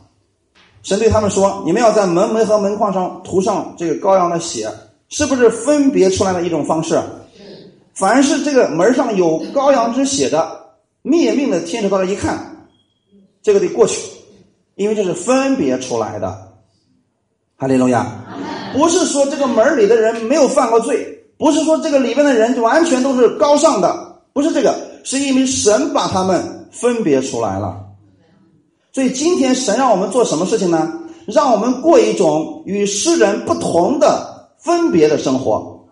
[0.82, 4.68] 神对他们说：“你们要在门楣和门框上涂上这个羔羊的血，
[5.12, 6.98] 是不是分别出来的一种方式？
[7.92, 10.58] 凡是这个门上有羔羊之血的，
[11.02, 12.66] 灭命的天使到这一看，
[13.42, 14.00] 这个得过去，
[14.76, 16.48] 因为这是分别出来的。
[17.58, 18.06] 哈利路亚！
[18.72, 27.78] 不是说这个门里的人没有犯过罪，不是说这个里边的人完全都是高尚的。”不是这个，是因为神把他们分别出来了。
[28.92, 30.90] 所以今天神让我们做什么事情呢？
[31.26, 34.31] 让我们过一种与世人不同的
[34.62, 35.86] 分别的生活。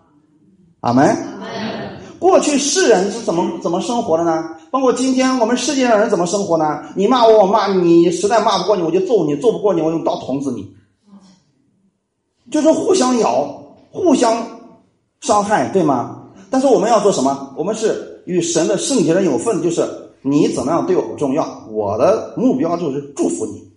[0.79, 1.15] 阿门。
[2.17, 4.43] 过去世人是怎么怎么生活的呢？
[4.69, 6.81] 包括今天我们世界上人怎么生活呢？
[6.95, 10.73] 你骂我，我骂你，实在骂不过你，我就揍你；揍不过你，我用刀捅死你。
[12.51, 14.37] 就是互相咬，互相
[15.19, 16.27] 伤害，对吗？
[16.49, 17.53] 但是我们要做什么？
[17.57, 19.83] 我们是与神的圣洁人有份，就是
[20.21, 23.67] 你怎么样对我不重要，我的目标就是祝福你。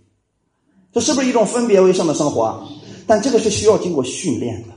[0.93, 2.63] 这是不是一种分别为圣的生活？
[3.07, 4.74] 但这个是需要经过训练的。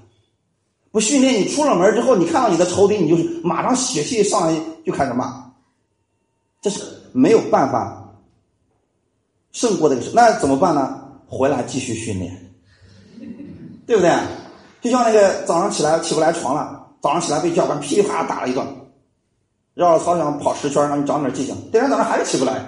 [0.92, 5.52] 不训练，你出了门之后，你看到你的仇敌，你就是马上血气上来就开始骂，
[6.62, 8.12] 这是没有办法
[9.52, 10.12] 胜过这个事。
[10.14, 11.04] 那怎么办呢？
[11.28, 12.56] 回来继续训练，
[13.86, 14.12] 对不对？
[14.80, 18.66] 就像那个早上起来起不来床了，早上起来被教官噼里啪啦打了一顿，
[19.74, 21.54] 绕着操场跑十圈，让你长点记性。
[21.70, 22.66] 第二天早上还是起不来，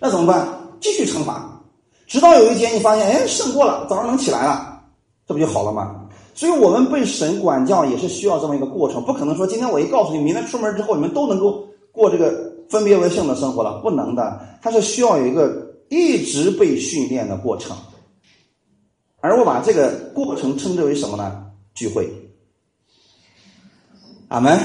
[0.00, 0.48] 那怎么办？
[0.80, 1.60] 继续惩罚，
[2.06, 4.82] 直到有一天你发现，哎，胜过了，早上能起来了，
[5.26, 6.03] 这不就好了吗？
[6.34, 17.76] 所以我们被神管教也是需要这么一个过程，不可能说今天我一告诉你，明天出门之后你们都能够过这个分别为圣的生活了，不能的，它是需要有一个一直被训练的过程。
[19.20, 21.46] 而我把这个过程称之为什么呢？
[21.74, 22.12] 聚会。
[24.28, 24.58] 阿门。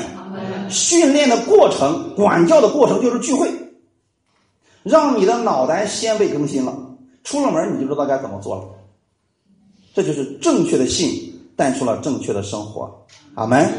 [0.70, 3.50] 训练的过程、管教的过程就是聚会，
[4.84, 6.78] 让你的脑袋先被更新了，
[7.24, 8.64] 出了门你就知道该怎么做了。
[9.94, 11.29] 这就是正确的信。
[11.60, 13.70] 带出了正确的生活，阿门。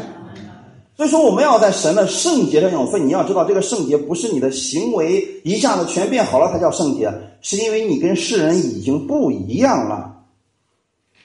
[0.95, 3.07] 所以说，我们要在神的圣洁上有份。
[3.07, 10.23] 你要知道，这个圣洁不是你的行为一下子全变好了才叫圣洁，是因为你跟世人已经不一样了。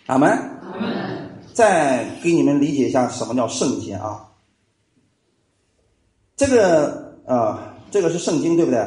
[0.06, 0.30] 阿门。
[0.30, 1.30] 阿门。
[1.52, 4.26] 再给你们理解一下什么叫圣洁啊？
[6.38, 8.82] 这个啊，这个是圣经，对不对？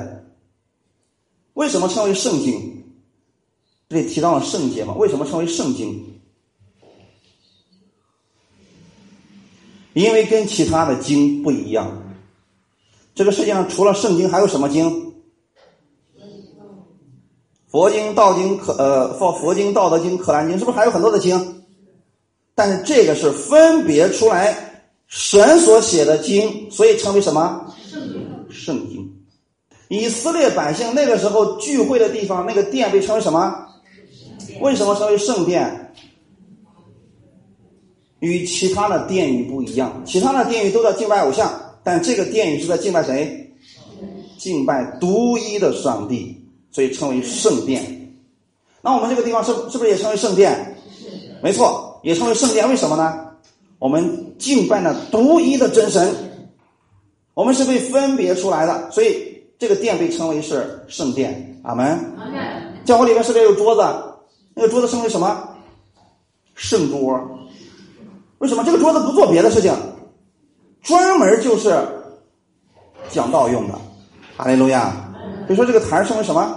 [1.53, 2.83] 为什么称为圣经？
[3.89, 4.95] 这里提到了圣洁嘛？
[4.95, 6.18] 为什么称为圣经？
[9.99, 11.91] 因为跟其他的经不一样，
[13.13, 15.13] 这个世界上除了圣经还有什么经？
[17.67, 21.63] 佛经、道经、可呃佛佛经、道德经、可兰经，是不是还有很多的经？
[22.55, 27.65] 但是这个是分别出来神所写的经，所以称为什么？
[27.85, 28.47] 圣经。
[28.49, 29.13] 圣经。
[29.89, 33.53] 以色列百姓那个时候聚会的地方，那个殿被称为什么？
[34.61, 35.88] 为什么称为圣殿？
[38.19, 41.51] 与其他的殿宇不一样，其他的殿宇都在敬拜偶像，
[41.83, 43.53] 但这个殿宇是在敬拜谁？
[44.37, 47.83] 敬拜独一的上帝，所以称为圣殿。
[48.81, 50.77] 那我们这个地方是是不是也称为圣殿？
[51.41, 52.67] 没错，也称为圣殿。
[52.69, 53.31] 为什么呢？
[53.77, 56.13] 我们敬拜了独一的真神，
[57.33, 61.59] 我们是被分别出来的，所以这个殿被称为是圣殿。
[61.63, 61.97] 阿门。
[62.85, 63.81] 教会里面是不是有桌子？
[64.53, 65.49] 那个桌子称为什么？
[66.55, 67.38] 圣桌。
[68.39, 69.73] 为什么这个桌子不做别的事情，
[70.81, 71.77] 专门就是
[73.09, 73.73] 讲道用的？
[74.35, 74.93] 哈利路亚！
[75.47, 76.55] 比如说这个台称为什么？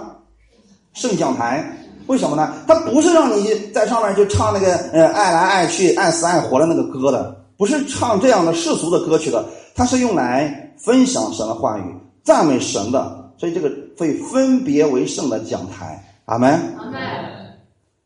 [0.93, 1.63] 圣讲台？
[2.07, 2.53] 为什么呢？
[2.67, 9.43] 它不是让你在上面就唱那个呃爱来爱去爱死爱活的那个歌的，不是唱这样的世俗的歌曲的，
[9.75, 11.83] 它是用来分享神的话语、
[12.23, 16.01] 赞美神的，所以这个被分别为圣的讲台。
[16.25, 16.49] 阿门。
[16.77, 17.01] 阿门。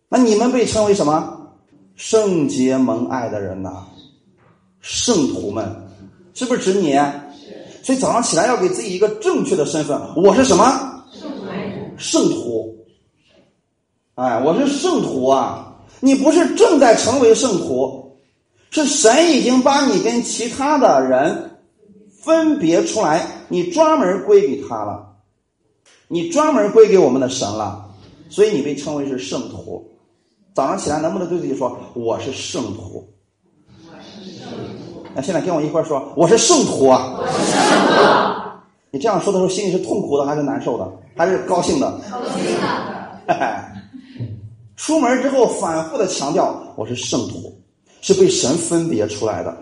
[0.09, 1.36] 那你们被称为什么？
[1.97, 3.83] 圣洁蒙爱的人呐，
[4.81, 5.75] 圣徒们，
[6.35, 6.93] 是不是指你？
[7.81, 11.03] 所以早上起来要给自己一个正确的身份，我是什么？
[11.97, 12.85] 圣徒。
[14.13, 15.75] 哎，我是圣徒啊！
[15.99, 18.15] 你不是正在成为圣徒，
[18.69, 21.57] 是神已经把你跟其他的人
[22.11, 25.15] 分别出来，你专门归给他了，
[26.07, 27.89] 你专门归给我们的神了，
[28.29, 29.96] 所以你被称为是圣徒。
[30.57, 33.07] 早上起来能不能对自己说我是圣徒？
[35.13, 37.13] 那现在跟我一块说我是圣徒啊！
[38.89, 40.91] 你这样说的时候，心里是痛苦的还是难受的？
[41.15, 42.01] 还是高兴的？
[42.09, 42.43] 高兴
[43.27, 43.65] 的。
[44.75, 47.55] 出门之后反复的强调我是圣徒，
[48.01, 49.55] 是被神分别出来的。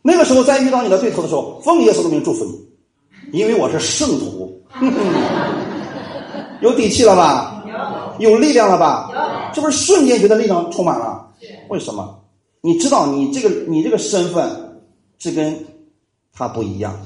[0.00, 2.46] 那个时候再遇到你的对头的时候，奉耶稣的名祝福
[3.30, 4.58] 你，因为我是圣徒。
[6.62, 7.57] 有底气了吧？
[8.18, 8.36] 有。
[8.38, 9.10] 力量了吧？
[9.12, 9.54] 有。
[9.54, 11.26] 是不是瞬间觉得力量充满了？
[11.68, 12.18] 为什么？
[12.60, 14.50] 你知道你这个你这个身份
[15.18, 15.56] 是跟
[16.34, 16.96] 他不一样，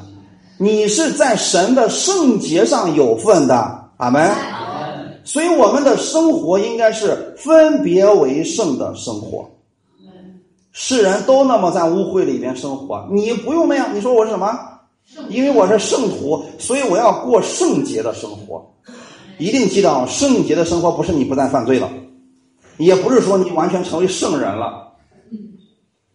[0.56, 4.30] 你是在神的圣洁上有份的，阿门。
[5.24, 9.48] 所以我们的生活应该是分别为圣的生活。
[10.72, 13.94] 世人都那么在污秽里边生活，你不用那样。
[13.94, 14.58] 你说我是什么？
[15.28, 18.66] 因为我是圣徒，所以我要过圣洁的生活。
[19.42, 21.90] 一定记得，圣洁的生活不是你不再犯罪了。
[22.78, 24.92] 也不是说你完全成为圣人了，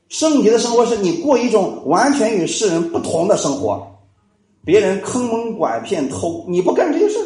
[0.07, 3.85] 圣洁的生活是你过一种完全与世人不同的生活。
[4.63, 7.19] 别人坑蒙拐骗偷，你不干这些事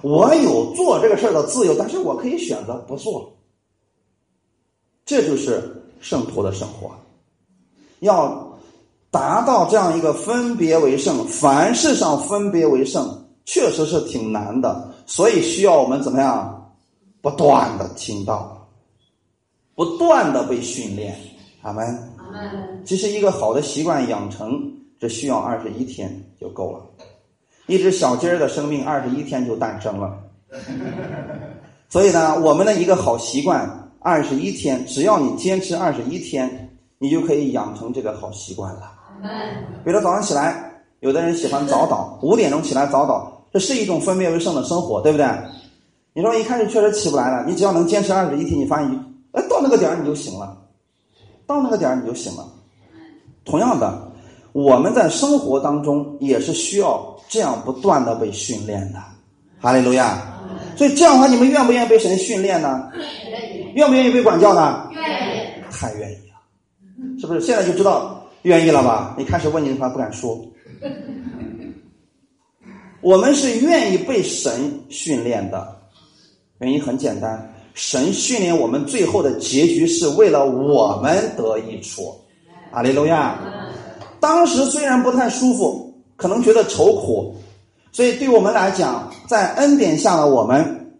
[0.00, 3.30] 我有做这个事儿的自由，但是我可以选择不做。
[5.04, 6.90] 这就是圣徒的生活。
[8.00, 8.58] 要
[9.10, 14.92] 达到这样一个分别为圣，凡事上分别为圣，确实是挺难的。
[15.06, 16.52] 所以需要我们怎么样？
[17.22, 18.68] 不断的听到，
[19.74, 21.16] 不断的被训练。
[21.62, 21.84] 阿门。
[22.18, 22.84] 阿门。
[22.84, 24.60] 其实一个好的习惯养成，
[25.00, 26.84] 只需要二十一天就够了。
[27.66, 30.16] 一只小鸡儿的生命，二十一天就诞生了。
[31.88, 38.92] 所以呢，我们的一个好习惯，二十一天，只要你坚持二十一天，你就可以养成这个好习惯了。
[39.84, 45.26] 比如说早上起来，有的人喜欢早祷，五点钟起来早祷，这是一种分别为圣的生活，对不对？
[46.12, 48.90] 你说一开始确实起不来了，你只要能坚持二十一天，你发现，
[49.32, 50.58] 哎，到那个点儿你就醒了，
[51.46, 52.46] 到那个点儿你就醒了。
[53.46, 54.12] 同样的，
[54.52, 58.98] 我们在生活当中也是需要这样不断的被训练的。
[59.58, 60.20] 哈利路亚。
[60.76, 62.90] 所以这样的话，你们愿不愿意被神训练呢？
[63.72, 64.86] 愿不愿意被管教呢？
[64.92, 65.40] 愿意。
[65.70, 67.40] 太愿意了，是不是？
[67.40, 69.14] 现在就知道愿意了吧？
[69.16, 70.38] 你开始问你的话不敢说。
[73.06, 75.76] 我们是愿意被神训练的，
[76.58, 82.12] 原因很简单，神训练我们最后的结局是为了我们得益处。
[82.72, 83.38] 阿利路亚。
[84.18, 87.36] 当时虽然不太舒服，可能觉得愁苦。
[87.92, 90.90] 所以，对我们来讲，在恩典下的我们，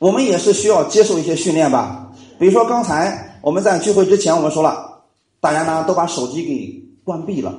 [0.00, 2.10] 我们也是需要接受一些训练吧。
[2.40, 5.00] 比如说，刚才我们在聚会之前，我们说了，
[5.38, 7.56] 大家呢都把手机给关闭了。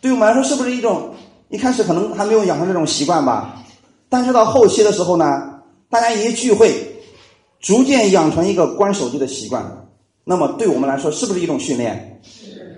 [0.00, 1.10] 对我们来说，是不是一种
[1.50, 3.56] 一开始可能还没有养成这种习惯吧？
[4.08, 5.24] 但是到后期的时候呢，
[5.88, 6.72] 大家一聚会，
[7.60, 9.64] 逐渐养成一个关手机的习惯。
[10.24, 12.20] 那么，对我们来说，是不是一种训练？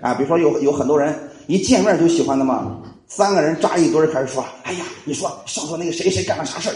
[0.01, 1.17] 啊，比如说有有很多人
[1.47, 2.81] 一见面就喜欢的嘛。
[3.07, 6.75] 三个人扎一堆开始说：“哎呀，你说上头那个谁谁干了啥事儿？”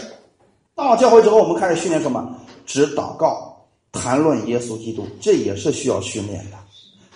[0.76, 2.32] 到了教会之后，我们开始训练什么？
[2.64, 6.56] 只祷告、谈论耶稣基督，这也是需要训练的。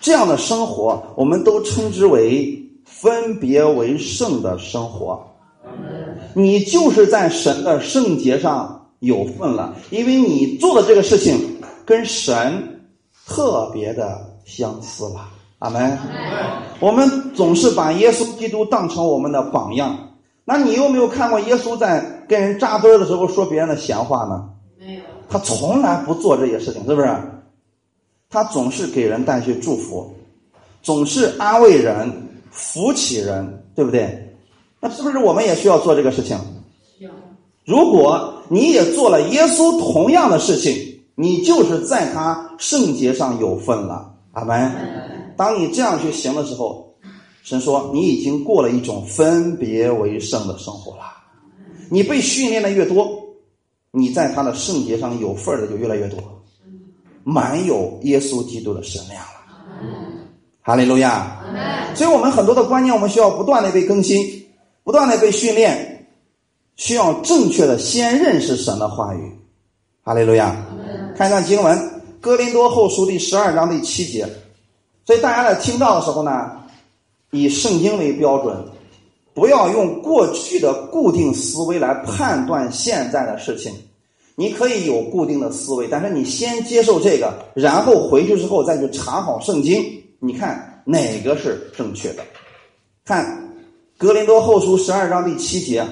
[0.01, 2.62] 这样的生活，我们都称之为
[3.03, 5.21] 分别为圣的生活。
[6.35, 11.37] 你就是在神的圣洁上有份了，因为你做的这个事情
[11.85, 12.81] 跟神
[13.27, 15.29] 特别的相似了。
[15.59, 15.99] 阿门。
[16.79, 19.99] 我们总是把耶稣基督当成我们的榜样，
[20.45, 24.49] 那你有没有看过耶稣在跟人扎堆的时候说别人的闲话呢？
[24.79, 25.01] 没有。
[25.29, 27.17] 他从来不做这些事情，是不是？
[28.31, 30.09] 他总是给人带去祝福，
[30.83, 32.11] 总是安慰人、
[32.53, 34.37] 扶起人，对不对？
[34.79, 36.39] 那是不是我们也需要做这个事情？
[37.65, 44.13] 如果你也做了耶稣同样的事情，你就是在他圣洁上有份了。
[44.33, 44.73] 阿门。
[45.37, 46.93] 当你这样去行的时候，
[47.43, 51.03] 神说你已经过了一种分别为圣的生活了。
[51.89, 53.09] 你被训练的越多，
[53.91, 56.19] 你在他的圣洁上有份的就越来越多，
[57.23, 60.12] 满有耶稣基督的神量了。
[60.63, 61.39] 哈利路亚。
[61.95, 64.25] 所以我们很多的观念，我们需要不断的被更新，
[64.83, 66.07] 不断的被训练，
[66.77, 69.33] 需要正确的先认识神的话语。
[70.03, 70.57] 哈利路亚。
[71.17, 71.77] 看一段经文，
[72.21, 74.27] 《哥林多后书》第十二章第七节。
[75.05, 76.51] 所以大家在听到的时候呢，
[77.33, 78.57] 以圣经为标准，
[79.35, 83.73] 不要用过去的固定思维来判断现在的事情。
[84.35, 92.23] 你可以有固定的思维，但是你先接受这个，然后回去之后再去查好圣经，你看哪个是正确的。
[93.05, 93.27] 看
[94.01, 95.85] 《格林多后书》十二章第七节，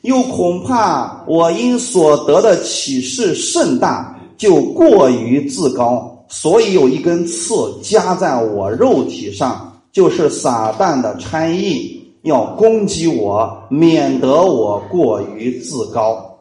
[0.00, 6.24] 又恐怕我因所得的启示甚大，就过于自高。
[6.26, 16.34] 所以有一根刺加在我肉体上，就是撒旦的差役要攻击我，免得我过于自高。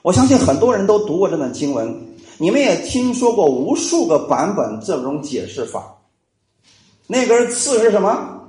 [0.00, 1.94] 我相信很多人都读过这段经文，
[2.38, 5.94] 你们也听说过无数个版本这种解释法。
[7.10, 8.40] 那根刺是什么？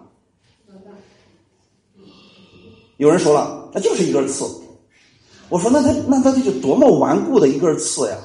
[2.97, 4.45] 有人说了，那就是一根刺。
[5.49, 8.15] 我说，那他那他这就多么顽固的一根刺呀！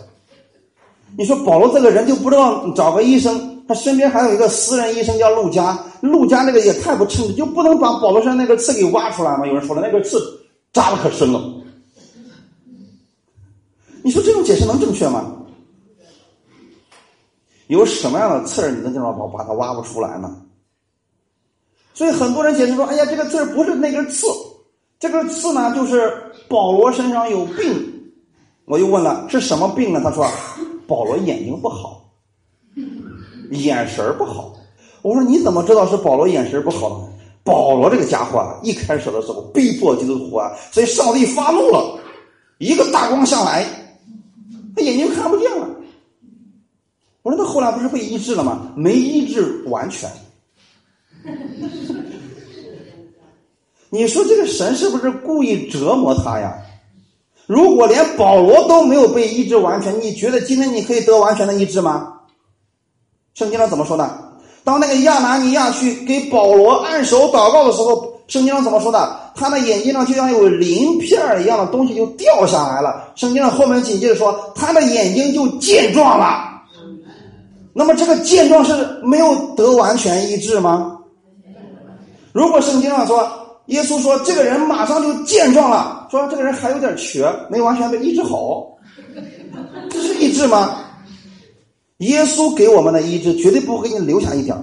[1.17, 9.47] 你说保罗这个人就不知道找个医生，他身边还有一个私人医生叫陆家，陆家那个也太不称职，就不能把保罗身上那个刺给挖出来吗？
[9.47, 10.21] 有人说了，那根刺
[10.75, 11.43] 扎的可深了。
[14.03, 15.33] 你说这种解释能正确吗？
[17.67, 20.43] 有什么样的刺儿你能这么把把它挖不出来呢？
[21.95, 24.27] 所以很多人解释说：“哎呀，这个刺儿不是那根刺，
[24.99, 26.13] 这个刺呢就是
[26.49, 27.93] 保罗身上有病。”
[28.67, 30.01] 我又问了是什么病呢？
[30.03, 30.27] 他说。
[30.89, 32.09] 保罗眼睛不好，
[33.51, 34.55] 眼神不好。
[35.03, 37.09] 我说你怎么知道是保罗眼神不好呢？
[37.43, 41.99] 保罗这个家伙啊，一开始的时候逼迫基督徒啊，所以上帝发怒了，
[42.59, 43.67] 一个大光下来，
[44.77, 45.69] 他眼睛看不见了。
[47.27, 48.71] 我说他后来不是被医治了吗？
[48.77, 50.09] 没医治完全，
[53.91, 56.57] 你说这个神是不是故意折磨他呀？
[57.49, 62.13] 如果连保罗都没有被医治完全，你觉得今天你可以得完全的医治吗？
[63.35, 64.09] 圣经上怎么说的？
[64.63, 69.33] 当那个亚拿尼亚去给保罗按手祷告的时候，圣经上怎么说的？
[69.35, 73.11] 他的眼睛上就像有鳞片一样的东西就掉下来了。
[73.17, 76.53] 圣经上后面紧接着说，他的眼睛就健壮了。
[77.79, 78.73] 那么这个健壮是
[79.03, 80.97] 没有得完全医治吗？
[82.33, 83.29] 如果圣经上说，
[83.67, 88.67] 耶稣说这个人马上就健壮了，说这个人还有点瘸，没完全被医治好，
[89.91, 90.75] 这是医治吗？
[91.99, 94.57] 耶稣给我们的医治绝对不会给你留下一点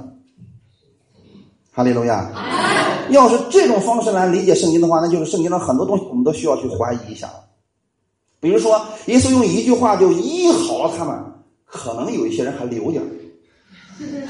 [1.72, 2.32] 哈利路亚！
[3.10, 7.30] 要是这种方式来理解圣经的话，那就是圣经上很多东西我们都需要去怀疑一下。
[8.40, 11.16] 比如说，耶稣用一句话就医好了他们，
[11.74, 13.04] 可能有一些人还留点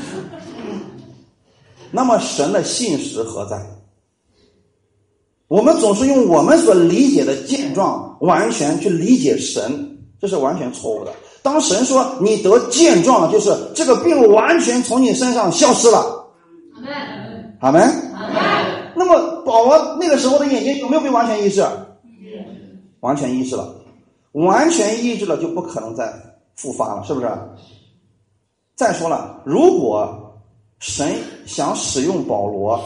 [1.91, 3.61] 那么神的信实何在？
[5.49, 11.13] 我们总是用我们所理解的健壮完全去理解神，这是完全错误的。
[11.43, 16.25] 当神说你得健壮了，就是这个病完全从你身上消失了。
[17.59, 17.83] 阿门。
[18.15, 18.93] 阿门。
[18.95, 21.63] 那么保罗那个时候的眼睛有没有被完全医治？
[23.01, 23.75] 完全医治了。
[24.31, 26.11] 完全医治了就不可能再
[26.55, 27.27] 复发了，是不是？
[28.75, 30.35] 再说了，如果
[30.79, 32.79] 神想使用保罗，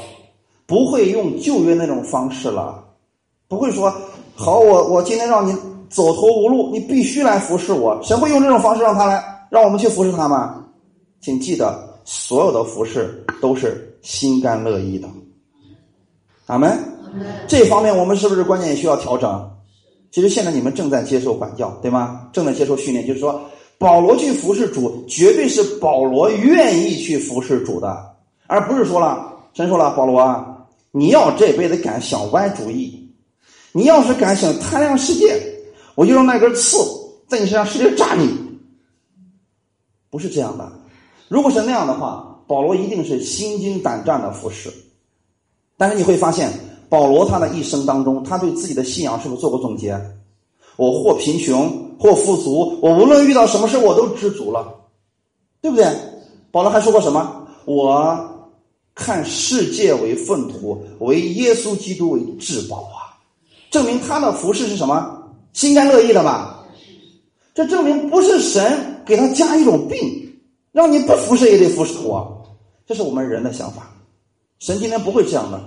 [0.65, 2.83] 不会用旧约那种方式了，
[3.47, 3.93] 不会说
[4.35, 5.55] 好，我我今天让你。
[5.89, 7.97] 走投无路，你必须来服侍我。
[8.03, 10.65] 神会用这种方式让他来，让我们去服侍他吗？
[11.21, 15.07] 请记得，所有的服侍都是心甘乐意的。
[16.47, 16.77] 阿门。
[17.47, 19.49] 这方面我们是不是关键也需要调整？
[20.11, 22.27] 其实现在你们正在接受管教，对吗？
[22.33, 23.39] 正在接受训练，就是说，
[23.77, 28.15] 保罗去服侍主，绝对是保罗愿意去服侍主的，
[28.47, 33.11] 而不是说了，神说了，保罗啊，你要这辈子敢想歪主意，
[33.71, 35.39] 你要是敢想贪恋世界。
[35.95, 36.77] 我就用那根刺
[37.27, 38.29] 在你身上使劲扎你，
[40.11, 40.71] 不是这样的。
[41.27, 44.71] 如果是那样的话，保罗一定是心惊胆战的服侍。
[45.75, 46.51] 但是你会发现，
[46.87, 49.99] 保罗他的一生当中，他对自己的信仰是不是做过总结？
[50.75, 54.73] 我或贫穷或富足，我无论遇到什么事，我都知足了，
[55.61, 55.85] 对不对？
[56.51, 57.47] 保罗还说过什么？
[57.65, 58.49] 我
[58.95, 63.19] 看世界为粪土，为耶稣基督为至宝啊！
[63.69, 65.23] 证明他的服饰是什么？
[65.53, 66.65] 心甘乐意的吧？
[67.53, 69.97] 这证明不是神给他加一种病，
[70.71, 72.43] 让你不服侍也得服侍我。
[72.85, 73.91] 这是我们人的想法。
[74.59, 75.61] 神今天不会这样的。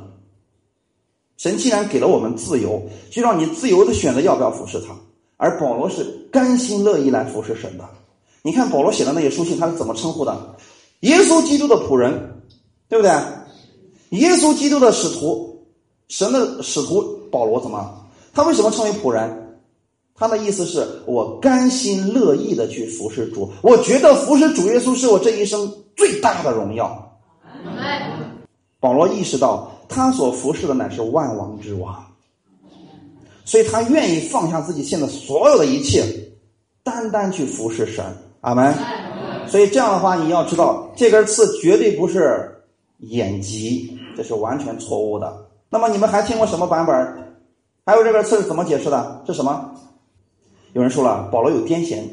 [1.36, 4.94] 神既然给了我们自由，就让你自由的选择要不要服侍他。
[5.42, 7.84] 而保罗是甘心乐意来服侍神的。
[8.42, 10.54] 你看保罗写的那些书信，他是怎么称呼的？
[11.00, 12.42] 耶稣基督的仆人，
[12.90, 13.10] 对不对？
[14.18, 15.64] 耶稣基督的使徒，
[16.08, 17.00] 神的使徒
[17.32, 18.06] 保罗怎么？
[18.34, 19.58] 他为什么称为仆人？
[20.14, 27.18] 他的意思是我甘心乐意的去服侍主，我觉得服侍主耶稣是我这一生最大的荣耀。
[28.78, 32.04] 保罗意识到他所服侍的乃是万王之王，
[33.50, 36.04] 所以他愿意放下自己现在所有的一切，
[36.84, 38.04] 单单去服侍神。
[38.42, 38.72] 阿门。
[39.48, 42.48] 所以这样的话，你要知道这根刺绝对不是
[42.98, 45.36] 眼疾，这是完全错误的。
[45.68, 46.94] 那么你们还听过什么版本？
[47.84, 49.20] 还有这根刺是怎么解释的？
[49.26, 49.68] 是什么？
[50.74, 52.04] 有人说了，保罗有癫痫，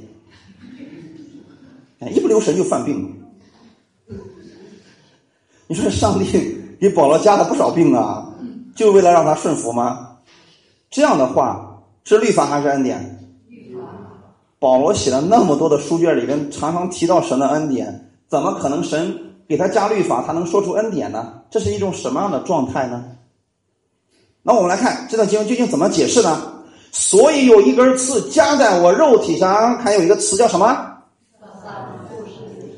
[2.11, 3.13] 一不留神就犯病。
[5.67, 6.25] 你说上帝
[6.79, 8.27] 给保罗加了不少病啊，
[8.75, 10.06] 就为了让他顺服吗？
[10.89, 13.13] 这样的话是律法还是恩典？
[14.59, 19.15] 保罗写了那么多的书卷里面，常常提到神的恩典，怎么可能神
[19.47, 21.41] 给他加律法，他能说出恩典呢？
[21.51, 23.05] 这是一种什么样的状态呢？
[24.41, 26.53] 那我们来看这段经文究竟怎么解释呢？
[26.91, 30.93] 所以有一根刺加在我肉体上，还有一个词叫什么？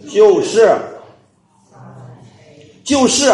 [0.10, 0.76] 就是，
[2.84, 3.32] 就是，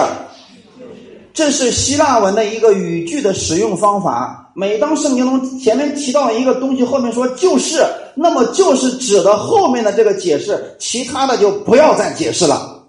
[1.34, 4.45] 这是希腊文的一个语句的使用方法。
[4.58, 7.86] 每当圣经中前面提到一个东西，后面说就是，
[8.16, 12.82] 那么就是指的后面的这个解释，其他的就不要再解释了。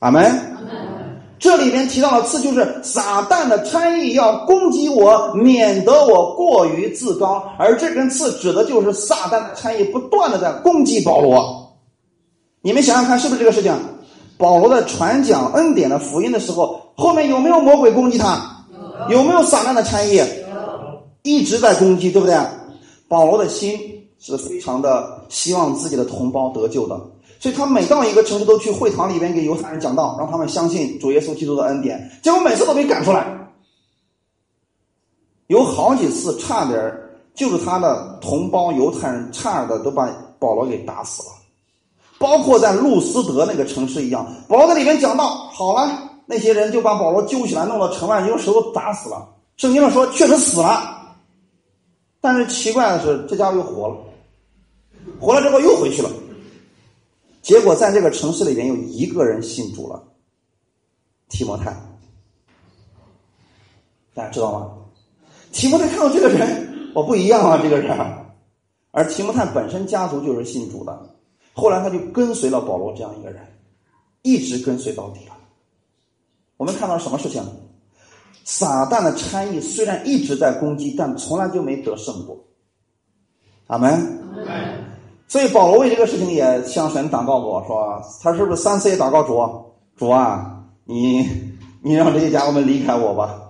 [0.00, 0.48] 阿门。
[1.38, 7.42] 这里边提到的刺就是撒旦的参与，要攻击我，免得我过于自高。
[7.58, 11.74] 而这根刺指的就是撒旦的参与，不断的在攻击保罗。
[12.60, 13.74] 你们想想看，是不是这个事情？
[14.36, 18.40] 保罗在传讲恩典的福音的时候，后面有没有魔鬼攻击他？
[19.08, 20.22] 有没有撒旦的参与？
[21.22, 22.36] 一直在攻击，对不对？
[23.08, 23.78] 保罗的心
[24.18, 27.00] 是非常的希望自己的同胞得救的。
[27.38, 32.10] 所以他每到一个城市都去会堂里边给犹太人讲道，让他们相信主耶稣基督的恩典。
[32.22, 33.26] 结果每次都被赶出来，
[35.48, 36.94] 有好几次差点
[37.34, 40.08] 就是他的同胞犹太人差点的都把
[40.38, 41.28] 保罗给打死了。
[42.18, 45.90] 包括在路斯德那个城市一样，保罗在里面讲道，好了，
[46.24, 49.28] 那些人就把保罗揪起来，弄到城外，用石头砸死了。
[49.56, 51.01] 圣经上说确实死了，
[52.22, 53.96] 但是奇怪的是，这家伙又活了，
[55.20, 56.08] 活了之后又回去了。
[57.42, 60.00] 结果在这个城市里边有一个人信主了，
[61.28, 61.72] 提摩太，
[64.14, 64.72] 大家知道吗？
[65.50, 67.98] 提摩太看到这个人，我不一样啊，这个人。
[68.92, 71.16] 而提摩太本身家族就是信主的，
[71.54, 73.44] 后来他就跟随了保罗这样一个人，
[74.22, 75.36] 一直跟随到底了。
[76.56, 77.42] 我们看到什么事情？
[78.44, 82.36] 撒旦的差役虽然一直在攻击，但从来就没得胜过。
[83.68, 84.18] 阿门。
[85.28, 89.40] 所以保罗为这个事情也向神祷告过，说他是不是三次也祷告主？
[89.96, 91.26] 主啊，你
[91.82, 93.40] 你让这些家伙们离开我吧。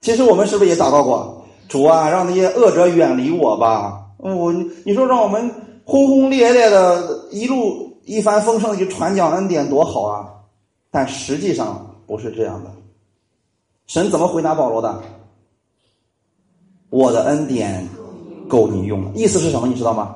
[0.00, 1.44] 其实我们是不是也祷告过？
[1.68, 4.00] 主啊，让那些恶者远离我吧。
[4.18, 4.52] 我
[4.84, 5.48] 你说让我们
[5.84, 10.28] 轰轰烈烈的一路一帆风顺的去传讲恩典多好啊！
[10.90, 12.70] 但实际上不是这样的。
[13.86, 15.02] 神怎么回答保罗的？
[16.90, 17.86] 我的恩典
[18.48, 19.10] 够你用了。
[19.14, 19.66] 意思是什么？
[19.66, 20.14] 你知道吗？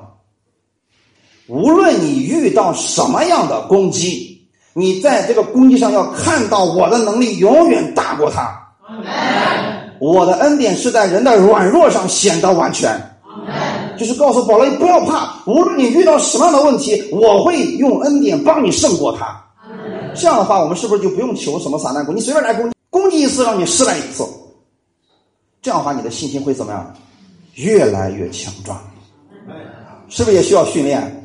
[1.47, 8.55] 无论你遇到什么样的攻击，你在这个攻击上要看到我的能力永远大过他。
[9.99, 12.99] 我的恩典是在人的软弱上显得完全。
[13.97, 19.43] 就是告诉保罗，你不要怕，无论你遇到什么样的问题，我会用恩典帮你胜过他。
[20.15, 22.15] 这样的话，我们是不是就不用求什么撒旦攻？
[22.15, 24.25] 你随便来攻击，攻击一次让你失败一次。
[25.61, 26.93] 这样的话，你的信心会怎么样？
[27.55, 28.79] 越来越强壮。
[30.07, 31.15] 是不是也需要训练？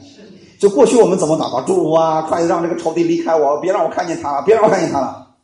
[0.58, 1.60] 就过去我们怎么祷告？
[1.62, 5.34] 主啊，快让这个仇敌离开我，别让我看见他了，别让我看见他了。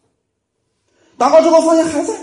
[1.19, 2.15] 祷告之后发现还在，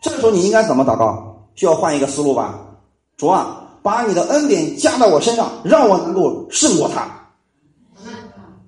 [0.00, 1.46] 这个时候你应该怎么祷告？
[1.54, 2.58] 需要换一个思路吧？
[3.16, 7.06] 主啊，把你的恩典加到我身上，让我能够胜过他。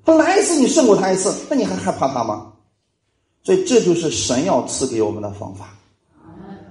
[0.04, 2.52] 他来一次你胜过他一次，那你还害怕他吗？
[3.44, 5.78] 所以这就是神要赐给我们的方法，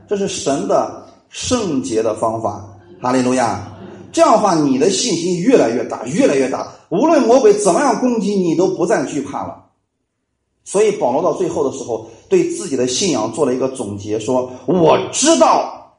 [0.10, 2.68] 这是神的圣洁的方法。
[3.00, 3.70] 哈利路亚。
[4.12, 6.72] 这样的话，你的信心越来越大，越来越大。
[6.90, 9.66] 无论魔鬼怎么样攻击，你都不再惧怕了。
[10.64, 15.98] 所以保罗到最后的时候，对自己的信仰做了一个总结，说：“我知道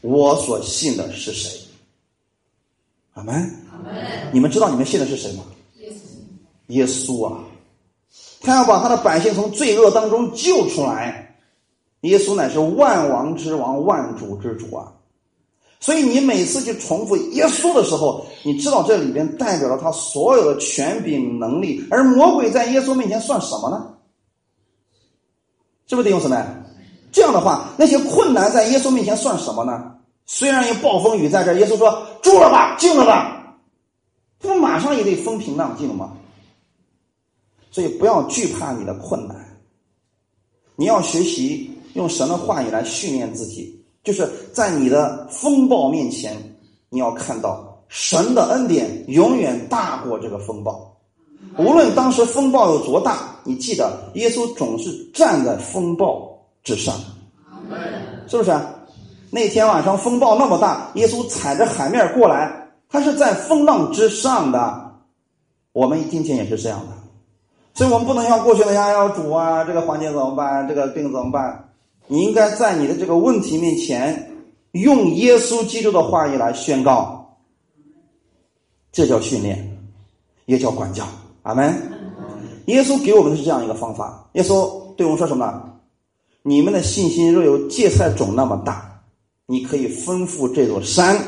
[0.00, 1.50] 我所信的是谁。”
[3.12, 3.54] 阿门。
[4.32, 5.44] 你们知道你们信的是谁吗？
[6.68, 7.44] 耶稣啊！
[8.44, 11.34] 他要把他的百姓从罪恶当中救出来。
[12.02, 14.92] 耶稣乃是万王之王，万主之主啊！
[15.80, 23.94] 所以你每次去重复耶稣的时候，你知道这里边代表了他所有的权柄能力，而魔鬼在耶稣面前算什么呢？
[25.86, 26.36] 是不是弟兄姊妹？
[27.10, 29.92] 这样的话，那些困难在耶稣面前算什么呢？
[30.26, 33.56] 虽然有暴风雨在这耶稣说住了吧，静了吧，
[34.40, 36.12] 不马上也得风平浪静吗？
[37.74, 39.36] 所以不要惧怕你的困难，
[40.76, 43.84] 你要学习用神的话语来训练自己。
[44.04, 46.36] 就是在你的风暴面前，
[46.88, 50.96] 你要看到神的恩典永远大过这个风暴。
[51.58, 56.94] 无论当时风暴有多大，你记得耶稣总是站在风暴之上，
[58.28, 58.56] 是不是？
[59.30, 64.94] 那天晚上风暴那么大，耶稣踩着海面过来，他是在风浪之上的。
[65.72, 66.92] 我们今天也是这样的，
[67.74, 70.66] 所以我们不能像过去那样要主啊，这个环境怎么办？
[70.66, 71.68] 这个病怎么办？
[72.06, 74.30] 你应该在你的这个问题面前，
[74.72, 77.36] 用耶稣基督的话语来宣告，
[78.92, 79.76] 这叫训练，
[80.46, 81.04] 也叫管教。
[81.42, 81.74] 阿门。
[82.66, 84.28] 耶稣给我们的是这样一个方法。
[84.34, 85.80] 耶稣对我们说什么？
[86.42, 89.00] 你们的信心若有芥菜种那么大，
[89.46, 91.18] 你可以吩咐这座山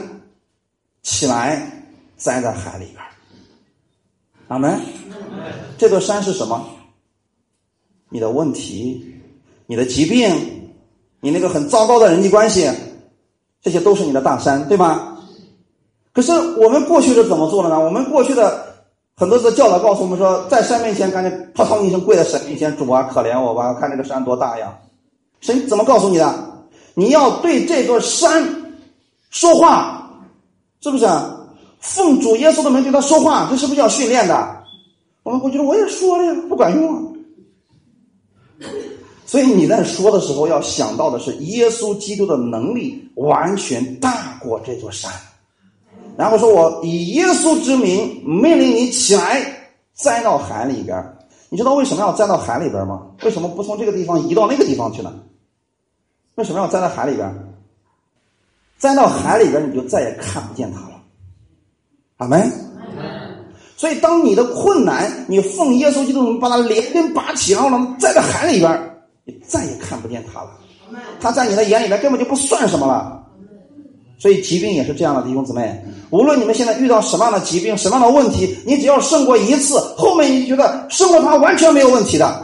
[1.03, 1.85] 起来
[2.17, 3.05] 栽在海里边。
[4.49, 4.81] 阿门。
[5.79, 6.65] 这座山是什么？
[8.09, 9.15] 你的问题，
[9.67, 10.53] 你的疾病。
[11.19, 12.71] 你那个很糟糕的人际关系，
[13.61, 15.17] 这些都是你的大山，对吧？
[16.13, 17.81] 可是我们过去是怎么做的呢？
[17.81, 18.65] 我们过去的
[19.17, 23.75] 很多次教导告诉我们说，在山面前赶紧扑通一声跪在神面前，主啊，可怜我吧！
[23.75, 24.79] 看这个山多大呀！
[25.41, 26.63] 神怎么告诉你的？
[26.95, 28.77] 你要对这座山
[29.31, 30.11] 说话，
[30.81, 31.09] 是不是？
[31.81, 34.56] 奉主耶稣的名对他说话，这是不是要训练的？
[35.27, 37.03] 我们过去我也说了呀，不管用啊。
[39.24, 45.11] 所以你在说的时候要想到的是，耶稣基督的能力完全大过这座山。
[46.16, 49.43] 然后说：“我以耶稣之名命令你起来，
[49.95, 51.05] 栽到海里边。
[51.49, 53.09] 你知道为什么要栽到海里边吗？
[53.24, 55.12] 为什么不从这个地方移到那个地方去呢？
[56.37, 57.35] 为什么要栽在海里边？
[58.79, 61.03] 栽到海里边，你就再也看不见它了。
[62.18, 62.66] 阿门。
[63.77, 68.91] 所以，当你的困难，你奉耶稣基督，你把它连根拔起，然后呢，栽在海里边，
[69.24, 70.51] 你再也看不见他了。
[71.20, 73.22] 他在你的眼里边根本就不算什么了。
[74.18, 75.79] 所以疾病也是这样的，弟兄姊妹。
[76.09, 82.43] 无论你们现在遇到什么样的疾病、什么样的问题，你只要胜过一次，后面你觉得胜过他完全没有问题的。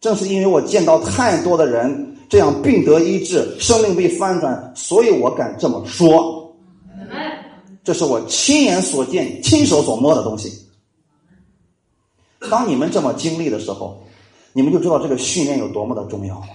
[0.00, 6.39] 正是因为我见到太多的人这样病得医治、生命被翻转，所以我敢这么说。
[7.82, 10.52] 这是我亲眼所见、亲手所摸的东西。
[12.50, 14.02] 当你们这么经历的时候，
[14.52, 16.46] 你们就知道这个训练有多么的重要了。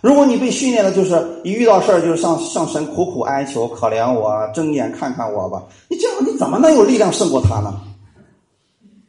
[0.00, 7.80] 如果你被训练的就是一遇到事儿就是上上神苦苦哀求，可怜我，睁眼看看我吧，你这样你怎么能有力量胜过他呢？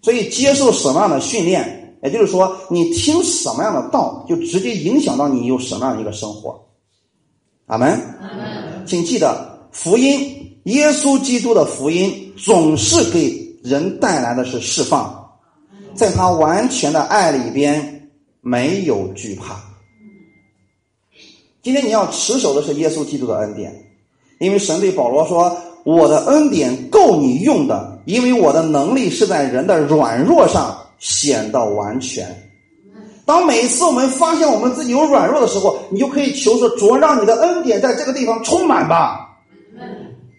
[0.01, 6.63] 所以接受什么样的训练，也就是说你听什么样的道，就直接影响到你有什么样的一个生活。
[7.65, 7.99] 阿门。
[8.85, 10.32] 请记得福音，
[10.63, 15.13] 耶稣基督的福音总是给人带来的是释放，
[15.93, 18.09] 在他完全的爱里边
[18.39, 19.59] 没有惧怕。
[21.61, 23.73] 今天你要持守的是耶稣基督的恩典，
[24.39, 32.25] 因为神对保罗说：“我的恩典够你用的，因为我的能力是在人的软弱上显得完全。”
[33.25, 39.21] 当每次我们发现我们自己有软弱的时候，你就可以求说：“主，让你的恩典在这个地方充满吧。”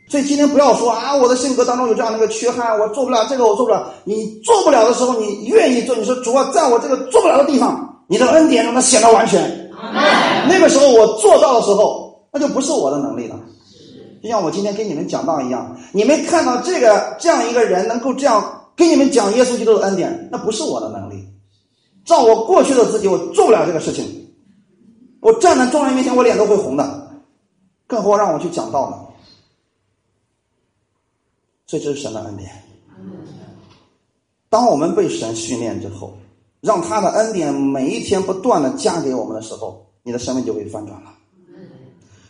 [0.06, 3.90] 所以今天不要说啊，我的性格当中有这样的一个缺憾，我做不了这个，我做不了。
[4.04, 9.42] 你做不了的时候，你愿意做，你说主啊，在我这个做不了的地方，你的恩典让它显得完全。
[10.48, 13.40] 那个时候我做到的时候，那就不是我的能力了。
[14.22, 21.26] 就像我今天跟你们讲道一样，你们看到这个这样一个人能够这样跟你们讲耶稣基督的恩典，那不是我的能力。
[22.04, 24.04] 照我过去的自己，我做不了这个事情。
[25.20, 27.08] 我站在众人面前，我脸都会红的，
[27.86, 28.96] 更何况让我去讲道呢？
[31.74, 32.48] 所以这是神的恩典。
[34.48, 36.16] 当我们被神训练之后。
[36.60, 41.12] 让他的恩典每一天不断的加给我们的时候，你的生命就会翻转了。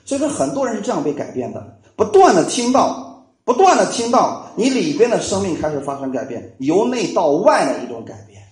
[0.04, 8.42] 所以说，很多人是这样被改变的：不断的听到，不断的听到，你里边的生命开始发生改变，由内到外的一种改变。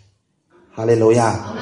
[0.73, 1.53] 哈利路亚！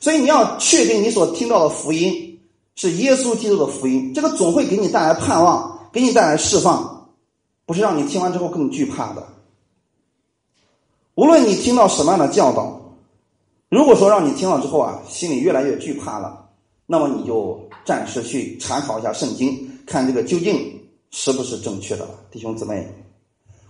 [0.00, 2.40] 所以你要确定你所听到的福音
[2.74, 6.93] 是耶稣基督的福音，这个总会给你带来盼望，给你带来释放，
[7.66, 9.26] 不是让你听完之后更惧怕的。
[11.14, 12.80] 无论你听到什么样的教导。
[13.70, 16.46] 如果说让你听了之后啊，心里越来越惧怕了，
[16.86, 22.10] 那么你就暂时去查考一下圣经，看这个究竟是不是正确的了。
[22.30, 22.86] 弟兄姊妹，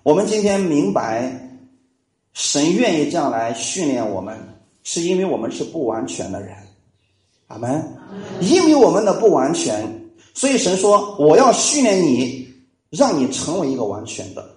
[0.03, 1.59] 我们今天明白，
[2.34, 4.36] 神愿意这样来训练我们，
[4.82, 6.55] 是因为我们是不完全的人，
[7.47, 7.82] 阿门。
[8.40, 12.43] 因为我们的不完全，所以神说我要训练你，
[12.97, 14.49] 让你成为一个完全的。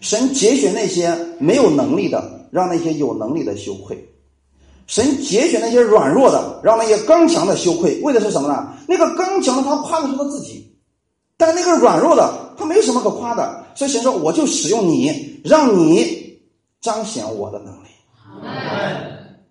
[0.00, 3.96] 神节选那些没有能力的，让那些有能力的羞愧。
[4.86, 8.72] 神节选那些软弱的，让那些刚强的羞愧，为的是什么呢？
[8.86, 10.76] 那个刚强的他夸的是他自己，
[11.36, 16.38] 但那个软弱的他没有什么可夸的，所以神说我就使用你，让你
[16.80, 17.86] 彰显我的能力。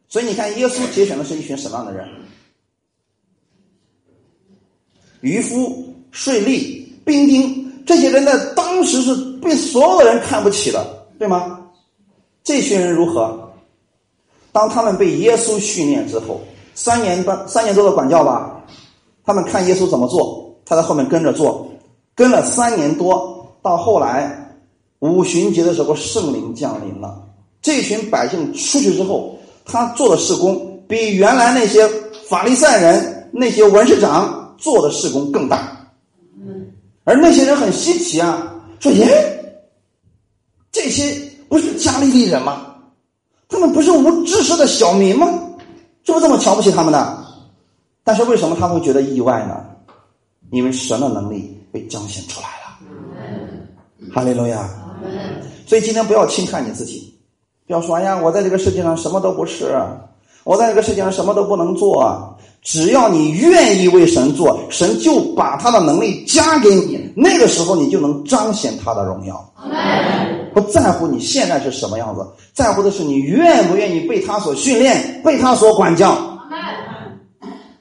[0.07, 2.07] 所以你看，耶稣节选的是一群什么样的人？
[5.19, 10.86] 渔夫、税吏、兵丁，这些人在当时是被所有的人看不起的，
[11.19, 11.59] 对吗？
[12.43, 13.39] 这群人如何？
[14.51, 16.39] 当他们被耶稣训练之后，
[16.73, 18.63] 三年半三年多的管教吧，
[19.25, 21.67] 他们看耶稣怎么做，他在后面跟着做，
[22.15, 24.57] 跟了三年多，到后来
[24.99, 27.21] 五旬节的时候，圣灵降临了，
[27.61, 31.88] 这群百姓出去之后，他做的事工比原来那些
[32.29, 35.89] 法利赛人、那些文士长做的事工更大，
[37.06, 39.64] 而那些人很稀奇啊，说耶，
[40.72, 41.16] 这些
[41.47, 42.76] 不是加利利人吗？
[43.47, 45.28] 他们不是无知识的小民吗？
[46.03, 47.26] 是不是这么瞧不起他们呢？
[48.03, 49.66] 但是为什么他会觉得意外呢？
[50.51, 54.12] 因为神的能力被彰显出来了。
[54.14, 54.70] 哈利路亚！
[55.66, 57.18] 所以今天不要轻看你自己，
[57.68, 59.76] 不要说哎呀，我在这个世界上什么都不是，
[60.45, 62.37] 我在这个世界上什么都不能做。
[62.61, 69.53] 只要你愿意为神做，神就把他的能力加给你，那个时候你就能彰显他的荣耀。
[70.53, 76.15] 不在乎你现在是什么样子，在乎的是你愿不愿意被他所训练，被他所管教。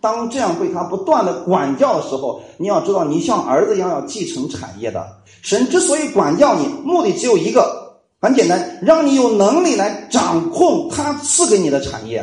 [0.00, 5.06] 当这样被他不断的管教的时候，你要知道，你像儿子一样要继承产业的。
[5.40, 12.22] 神之所以管教你，目的只有一个，很简单，让你有能力来掌控他赐给你的产业。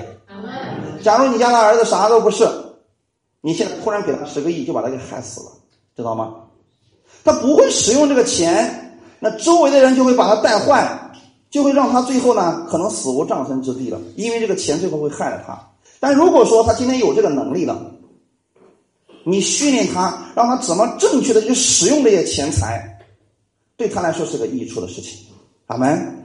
[1.02, 2.48] 假如你家的儿子啥都不是，
[3.42, 5.52] 你现在突然给他十个亿，就把他给害死了，
[5.96, 6.34] 知道吗？
[7.24, 11.12] 他不会使用这个钱，那周围的人就会把他带坏，
[11.50, 15.60] 就会让他最后呢可能死无葬身之地了，因为这个钱最后会害了他。
[16.00, 17.92] 但如果说他今天有这个能力了，
[19.24, 23.00] 你训练他，让他怎么正确的去使用这些钱财，
[23.78, 25.20] 对他来说是个益处的事情。
[25.68, 26.24] 阿门。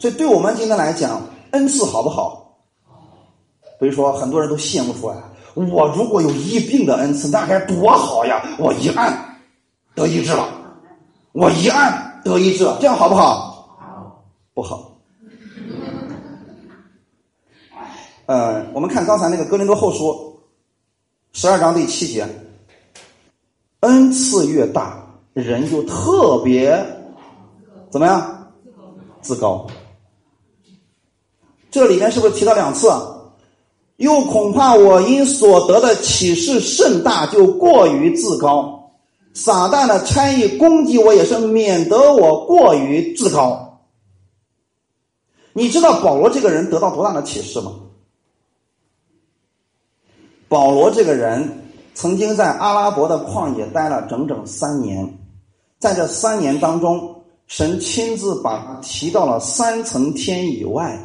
[0.00, 2.43] 所以对我们今天来讲，恩赐好不好？
[3.84, 5.14] 所以说，很多人都羡慕说
[5.52, 8.42] ：“我如果有医病的恩赐，那该多好呀！
[8.58, 9.14] 我一按
[9.94, 10.48] 得医治了，
[11.32, 13.76] 我一按得医治了，这样好不好？
[14.54, 14.90] 不好。
[18.24, 20.34] 呃，我们看刚才那个哥林多后书
[21.34, 22.26] 十二章第七节，
[23.80, 26.82] 恩赐越大，人就特别
[27.90, 28.50] 怎么样？
[29.20, 29.66] 自高。
[31.70, 32.88] 这里面是不是提到两次？
[33.96, 38.92] 又恐怕我因所得的启示甚大，就过于自高。
[39.34, 43.80] 撒旦的差役攻击我，也是免得我过于自高。
[45.52, 47.72] 你知道保罗这个人得到多大的启示吗？
[50.48, 55.18] 保罗这个人曾经在阿拉伯的旷野待了整整三年，
[55.78, 60.96] 在这三年当中，神亲自把他提到了三层天以外，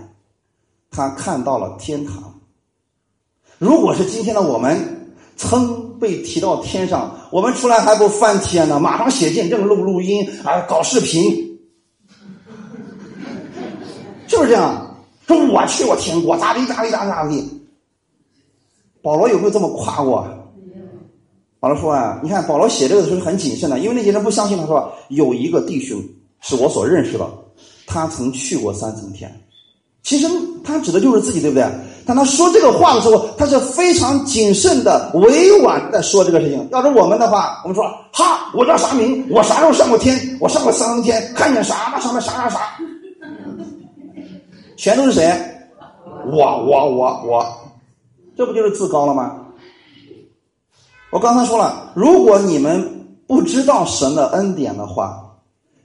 [0.91, 2.38] 他看到了天堂。
[3.59, 5.05] 如果是今天的我们，
[5.35, 8.79] 曾被提到天上，我们出来还不翻天呢？
[8.79, 11.59] 马上写见证、录录音啊，搞视频，
[14.27, 14.95] 是不是这样？
[15.27, 17.45] 说我去过天国，咋地咋地咋地咋地？
[19.01, 20.25] 保罗有没有这么夸过？
[21.59, 24.57] 保罗说啊，你看保罗写这个的时候很谨慎的，因为那些人不相信。
[24.57, 26.01] 他说有一个弟兄
[26.39, 27.29] 是我所认识的，
[27.85, 29.29] 他曾去过三层天。
[30.01, 30.27] 其实
[30.63, 31.69] 他指的就是自己，对不对？
[32.09, 36.67] 当他说这个话的时候，他是非常谨慎的、委婉的说这个事情。
[36.71, 39.23] 要是我们的话，我们说：“哈，我叫啥名？
[39.29, 40.17] 我啥时候上过天？
[40.41, 41.91] 我上过三天，看见啥？
[41.93, 42.59] 那上面啥啥啥？
[44.75, 45.31] 全都是谁？
[46.31, 47.45] 我我我我，
[48.35, 49.45] 这不就是自高了吗？
[51.11, 55.23] 我刚才说了，如果你们不知道神的恩典的话，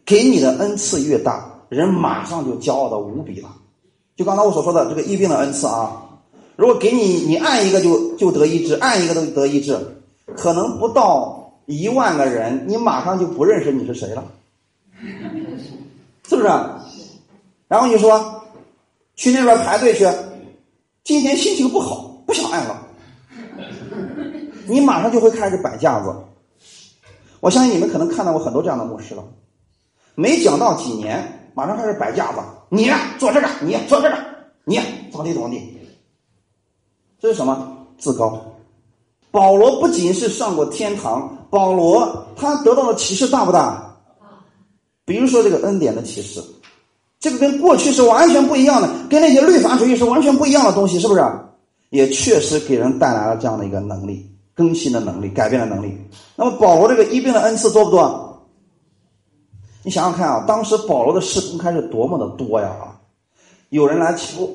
[0.07, 3.51] 给你的恩赐越大，人马上就骄傲的无比了。
[4.17, 6.01] 就刚才我所说的这个疫病的恩赐啊。
[6.57, 9.77] 如果给你，你按一个就就得医治，按一个都得医治，
[10.37, 14.25] 可能不到一万个人，你马上就不认识你是谁了，
[16.29, 16.49] 是不是？
[17.67, 18.43] 然后你说
[19.17, 20.07] 去那边排队去，
[21.03, 22.87] 今天心情不好，不想按了，
[24.69, 26.15] 你马上就会开始摆架子。
[27.41, 29.25] 我相信你们可能看到过很多这样的牧师了，
[30.15, 32.39] 没讲到几年，马上开始摆架子，
[32.69, 34.17] 你坐这个，你坐这个，
[34.65, 34.81] 你
[35.11, 35.81] 怎么地怎么地。
[37.25, 37.75] 这是什么？
[37.97, 38.39] 自高。
[39.31, 43.97] 保罗不仅是上过天堂，保罗他得到的启示大不大？
[45.07, 46.45] 比如说这个恩典的启示，
[47.19, 51.25] 这个跟过去是完全不一样的，跟那些律法主义是完全不一样的东西，是不是？
[51.89, 55.97] 也确实给人带来了这样的一个能力，更新的能力，改变的能力。
[56.37, 58.39] 那么保罗这个医病的恩赐多不多？
[59.83, 62.69] 你想想看啊，当时保罗的事工开是多么的多呀！
[62.69, 63.01] 啊，
[63.71, 64.47] 有人来求。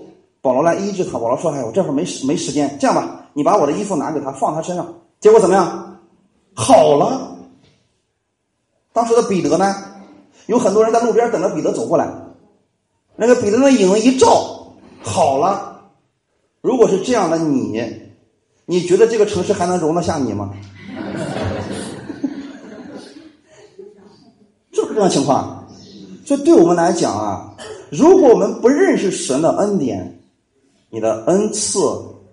[0.42, 4.94] 保罗来医治他，保罗说：“哎，我这会儿没时没时间，这样吧，你把我的衣服拿给他，放他身上。
[5.20, 6.00] 结果怎么样？
[6.54, 7.36] 好了。
[8.94, 9.76] 当时的彼得呢，
[10.48, 12.10] 有很多人在路边等着彼得走过来，
[13.16, 15.82] 那个彼得的影子一照，好了。
[16.62, 17.82] 如果是这样的你，
[18.66, 20.54] 你觉得这个城市还能容得下你吗？
[24.72, 25.68] 是不是这样情况？
[26.26, 27.56] 所以对我们来讲啊，
[27.90, 30.19] 如果我们不认识神的恩典，
[30.90, 31.80] 你的恩赐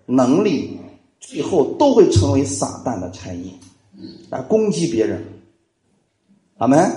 [0.06, 0.78] 能力，
[1.20, 3.52] 最后都会成为撒旦的差役，
[4.30, 5.24] 来攻击别人。
[6.58, 6.90] 阿门。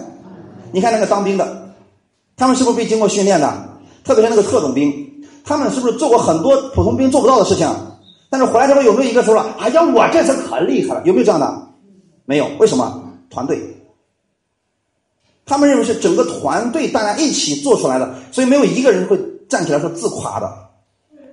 [0.72, 1.74] 你看那个当兵的，
[2.38, 3.70] 他们是不是被经过训练的？
[4.04, 4.94] 特别是那个特种兵，
[5.44, 7.68] 他们是不是做过很多普通兵做不到的事情？
[8.30, 11.68] 但是回来之后有没有一个说了：“哎呀，我这次可厉害了！”有没有这样的？
[12.26, 12.48] 没有。
[12.60, 13.04] 为什么？
[13.30, 13.60] 团队。
[15.46, 20.69] 他们认为是整个团队大家一起做出来的，所以没有一个人会站起来说自夸的。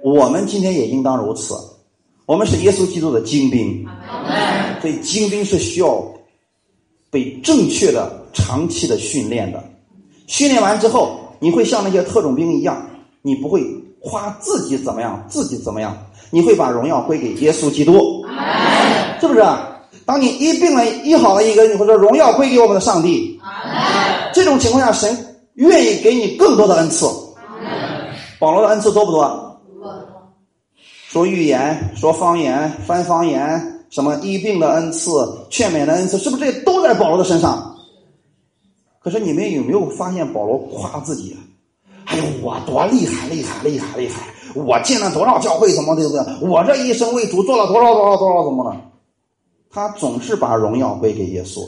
[0.07, 1.53] 我们今天也应当如此，
[2.27, 3.85] 我们是耶稣基督的精兵，
[4.81, 6.01] 所以精兵是需要
[7.11, 9.61] 被正确的、长期的训练的。
[10.29, 12.89] 训练完之后，你会像那些特种兵一样，
[13.21, 13.67] 你不会
[14.01, 15.99] 夸自己怎么样，自己怎么样，
[16.31, 18.25] 你会把荣耀归给耶稣基督，
[19.21, 19.45] 是不是？
[20.05, 23.41] 当你医病了、医好了一个，你会说荣耀归给我们的上帝。
[24.33, 27.07] 这种情况下，神愿意给你更多的恩赐。
[28.39, 29.43] 保罗的恩赐多不多？
[31.09, 35.11] 说预言、说方言、翻方言，什么医病的恩赐、
[35.51, 37.75] 劝勉的恩赐，是不是这些都在保罗的身上？
[38.99, 41.37] 可是你们有没有发现保罗夸自己？
[42.07, 44.27] 哎呦，我多厉害，厉害，厉害，厉害！
[44.55, 46.49] 我进了多少教会，怎么对不对？
[46.49, 48.81] 我这一生为主做了多少多少多少，怎么了？
[49.71, 51.67] 他总是把荣耀归给耶稣。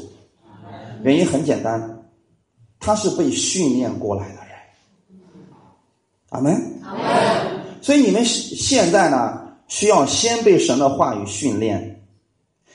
[1.03, 2.03] 原因很简单，
[2.81, 4.49] 他是被训练过来的人。
[6.31, 7.58] 阿门阿门。
[7.89, 12.05] 所以你们现在呢，需要先被神的话语训练。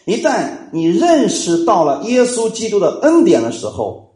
[0.05, 4.15] 一旦你认识到了耶稣基督的恩典的时候，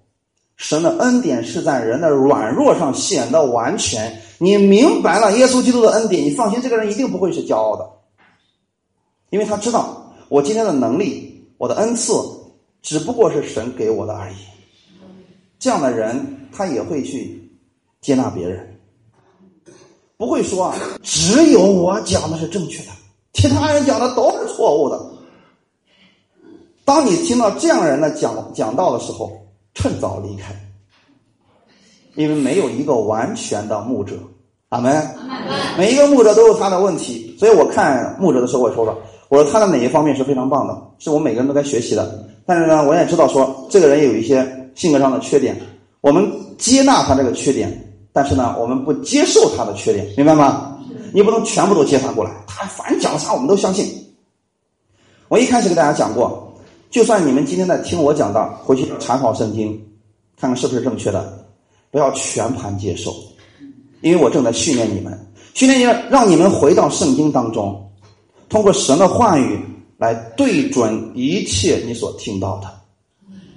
[0.55, 4.19] 神的恩典是在人的软弱上显得完全。
[4.39, 7.87] 你明白了耶稣基督的恩典，你放心，这个人一定不会是骄傲的，
[9.29, 12.11] 因为他知道我今天的能力，我的恩赐
[12.81, 14.35] 只不过是神给我的而已。
[15.59, 17.51] 这样的人，他也会去
[18.01, 18.76] 接纳别人。
[20.17, 22.89] 不会说啊，只有我讲的是正确的，
[23.33, 24.99] 其他人讲的都是错误的。
[26.83, 29.31] 当你听到这样人的讲讲道的时候，
[29.75, 30.55] 趁早离开，
[32.15, 34.15] 因为没有一个完全的牧者。
[34.69, 35.07] 阿门。
[35.77, 38.97] 每一个牧者都有他的问题，所以我看牧者的时候，我说了，
[39.29, 42.27] 我说他的哪一方面是非常棒的，是我每个人都该学习的。
[42.45, 45.55] 但是呢，我也知道说这个人有一些性格上的缺点，
[46.01, 47.83] 我们接纳他这个缺点。
[48.17, 50.75] 但是呢，我们不接受他的缺点，明白吗？
[51.13, 53.85] 你不能全部都接他过来，他反正讲啥我们都相信。
[55.27, 56.51] 我一开始给大家讲过，
[56.89, 59.79] 就算你们今天在听我讲的，回去查考圣经，
[60.35, 61.45] 看看是不是正确的，
[61.91, 63.13] 不要全盘接受，
[64.01, 65.15] 因为我正在训练你们，
[65.53, 67.87] 训练你让你们回到圣经当中，
[68.49, 69.59] 通过神的话语
[69.99, 72.67] 来对准一切你所听到的。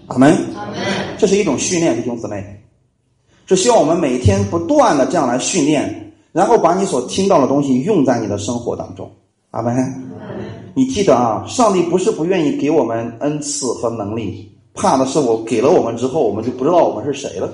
[0.08, 0.30] 阿门。
[0.54, 0.76] 阿门。
[1.16, 2.59] 这是一种训练，弟兄姊妹。
[3.56, 9.10] 是希望我们每天不断的这样来训练，然后把你所听到的东西用在你的生活当中。
[9.50, 9.76] 阿门。
[10.72, 17.52] 你记得啊，上帝不是不愿意给我们恩赐和能力，怕的是我给了我们之后，我们就不知道我们是谁了。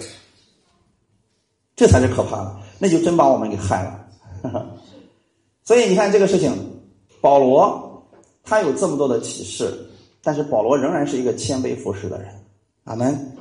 [1.74, 4.66] 这才是可怕的，那就真把我们给害了。
[5.64, 6.53] 所以你看这个事情，
[7.22, 8.03] 保罗
[8.44, 9.72] 他有这么多的启示，
[10.22, 12.28] 但是保罗仍然是一个谦卑服侍的人。
[12.84, 13.36] 阿门。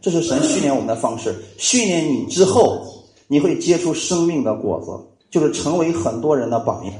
[0.00, 2.82] 这是神训练我们的方式，训练你之后，
[3.28, 4.90] 你会结出生命的果子，
[5.30, 6.94] 就是成为很多人的榜样。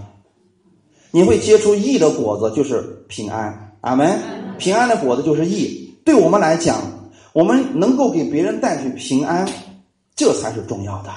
[1.11, 3.73] 你会结出义的果子，就是平安。
[3.81, 4.19] 阿门。
[4.59, 5.93] 平安的果子就是义。
[6.05, 6.79] 对我们来讲，
[7.33, 9.49] 我们能够给别人带去平安，
[10.15, 11.11] 这才是重要的。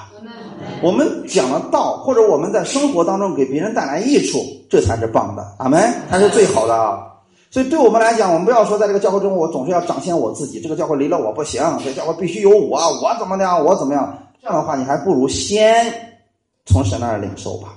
[0.82, 4.38] 我们讲了道，或者我们在生活当中给别人带来益处，
[4.70, 5.54] 这才是棒的。
[5.58, 7.13] 阿门，才是最好的啊。
[7.54, 10.60] 所以，对我们来讲，我们不要说在这个教会中，我总是要展现我自己。
[10.60, 14.18] 这个教会离了我不行，这个教会必须有我，我怎么样，我怎么样？
[14.42, 15.86] 这样的话，你还不如先
[16.66, 17.76] 从神那儿领受吧。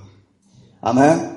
[0.80, 1.37] 阿门。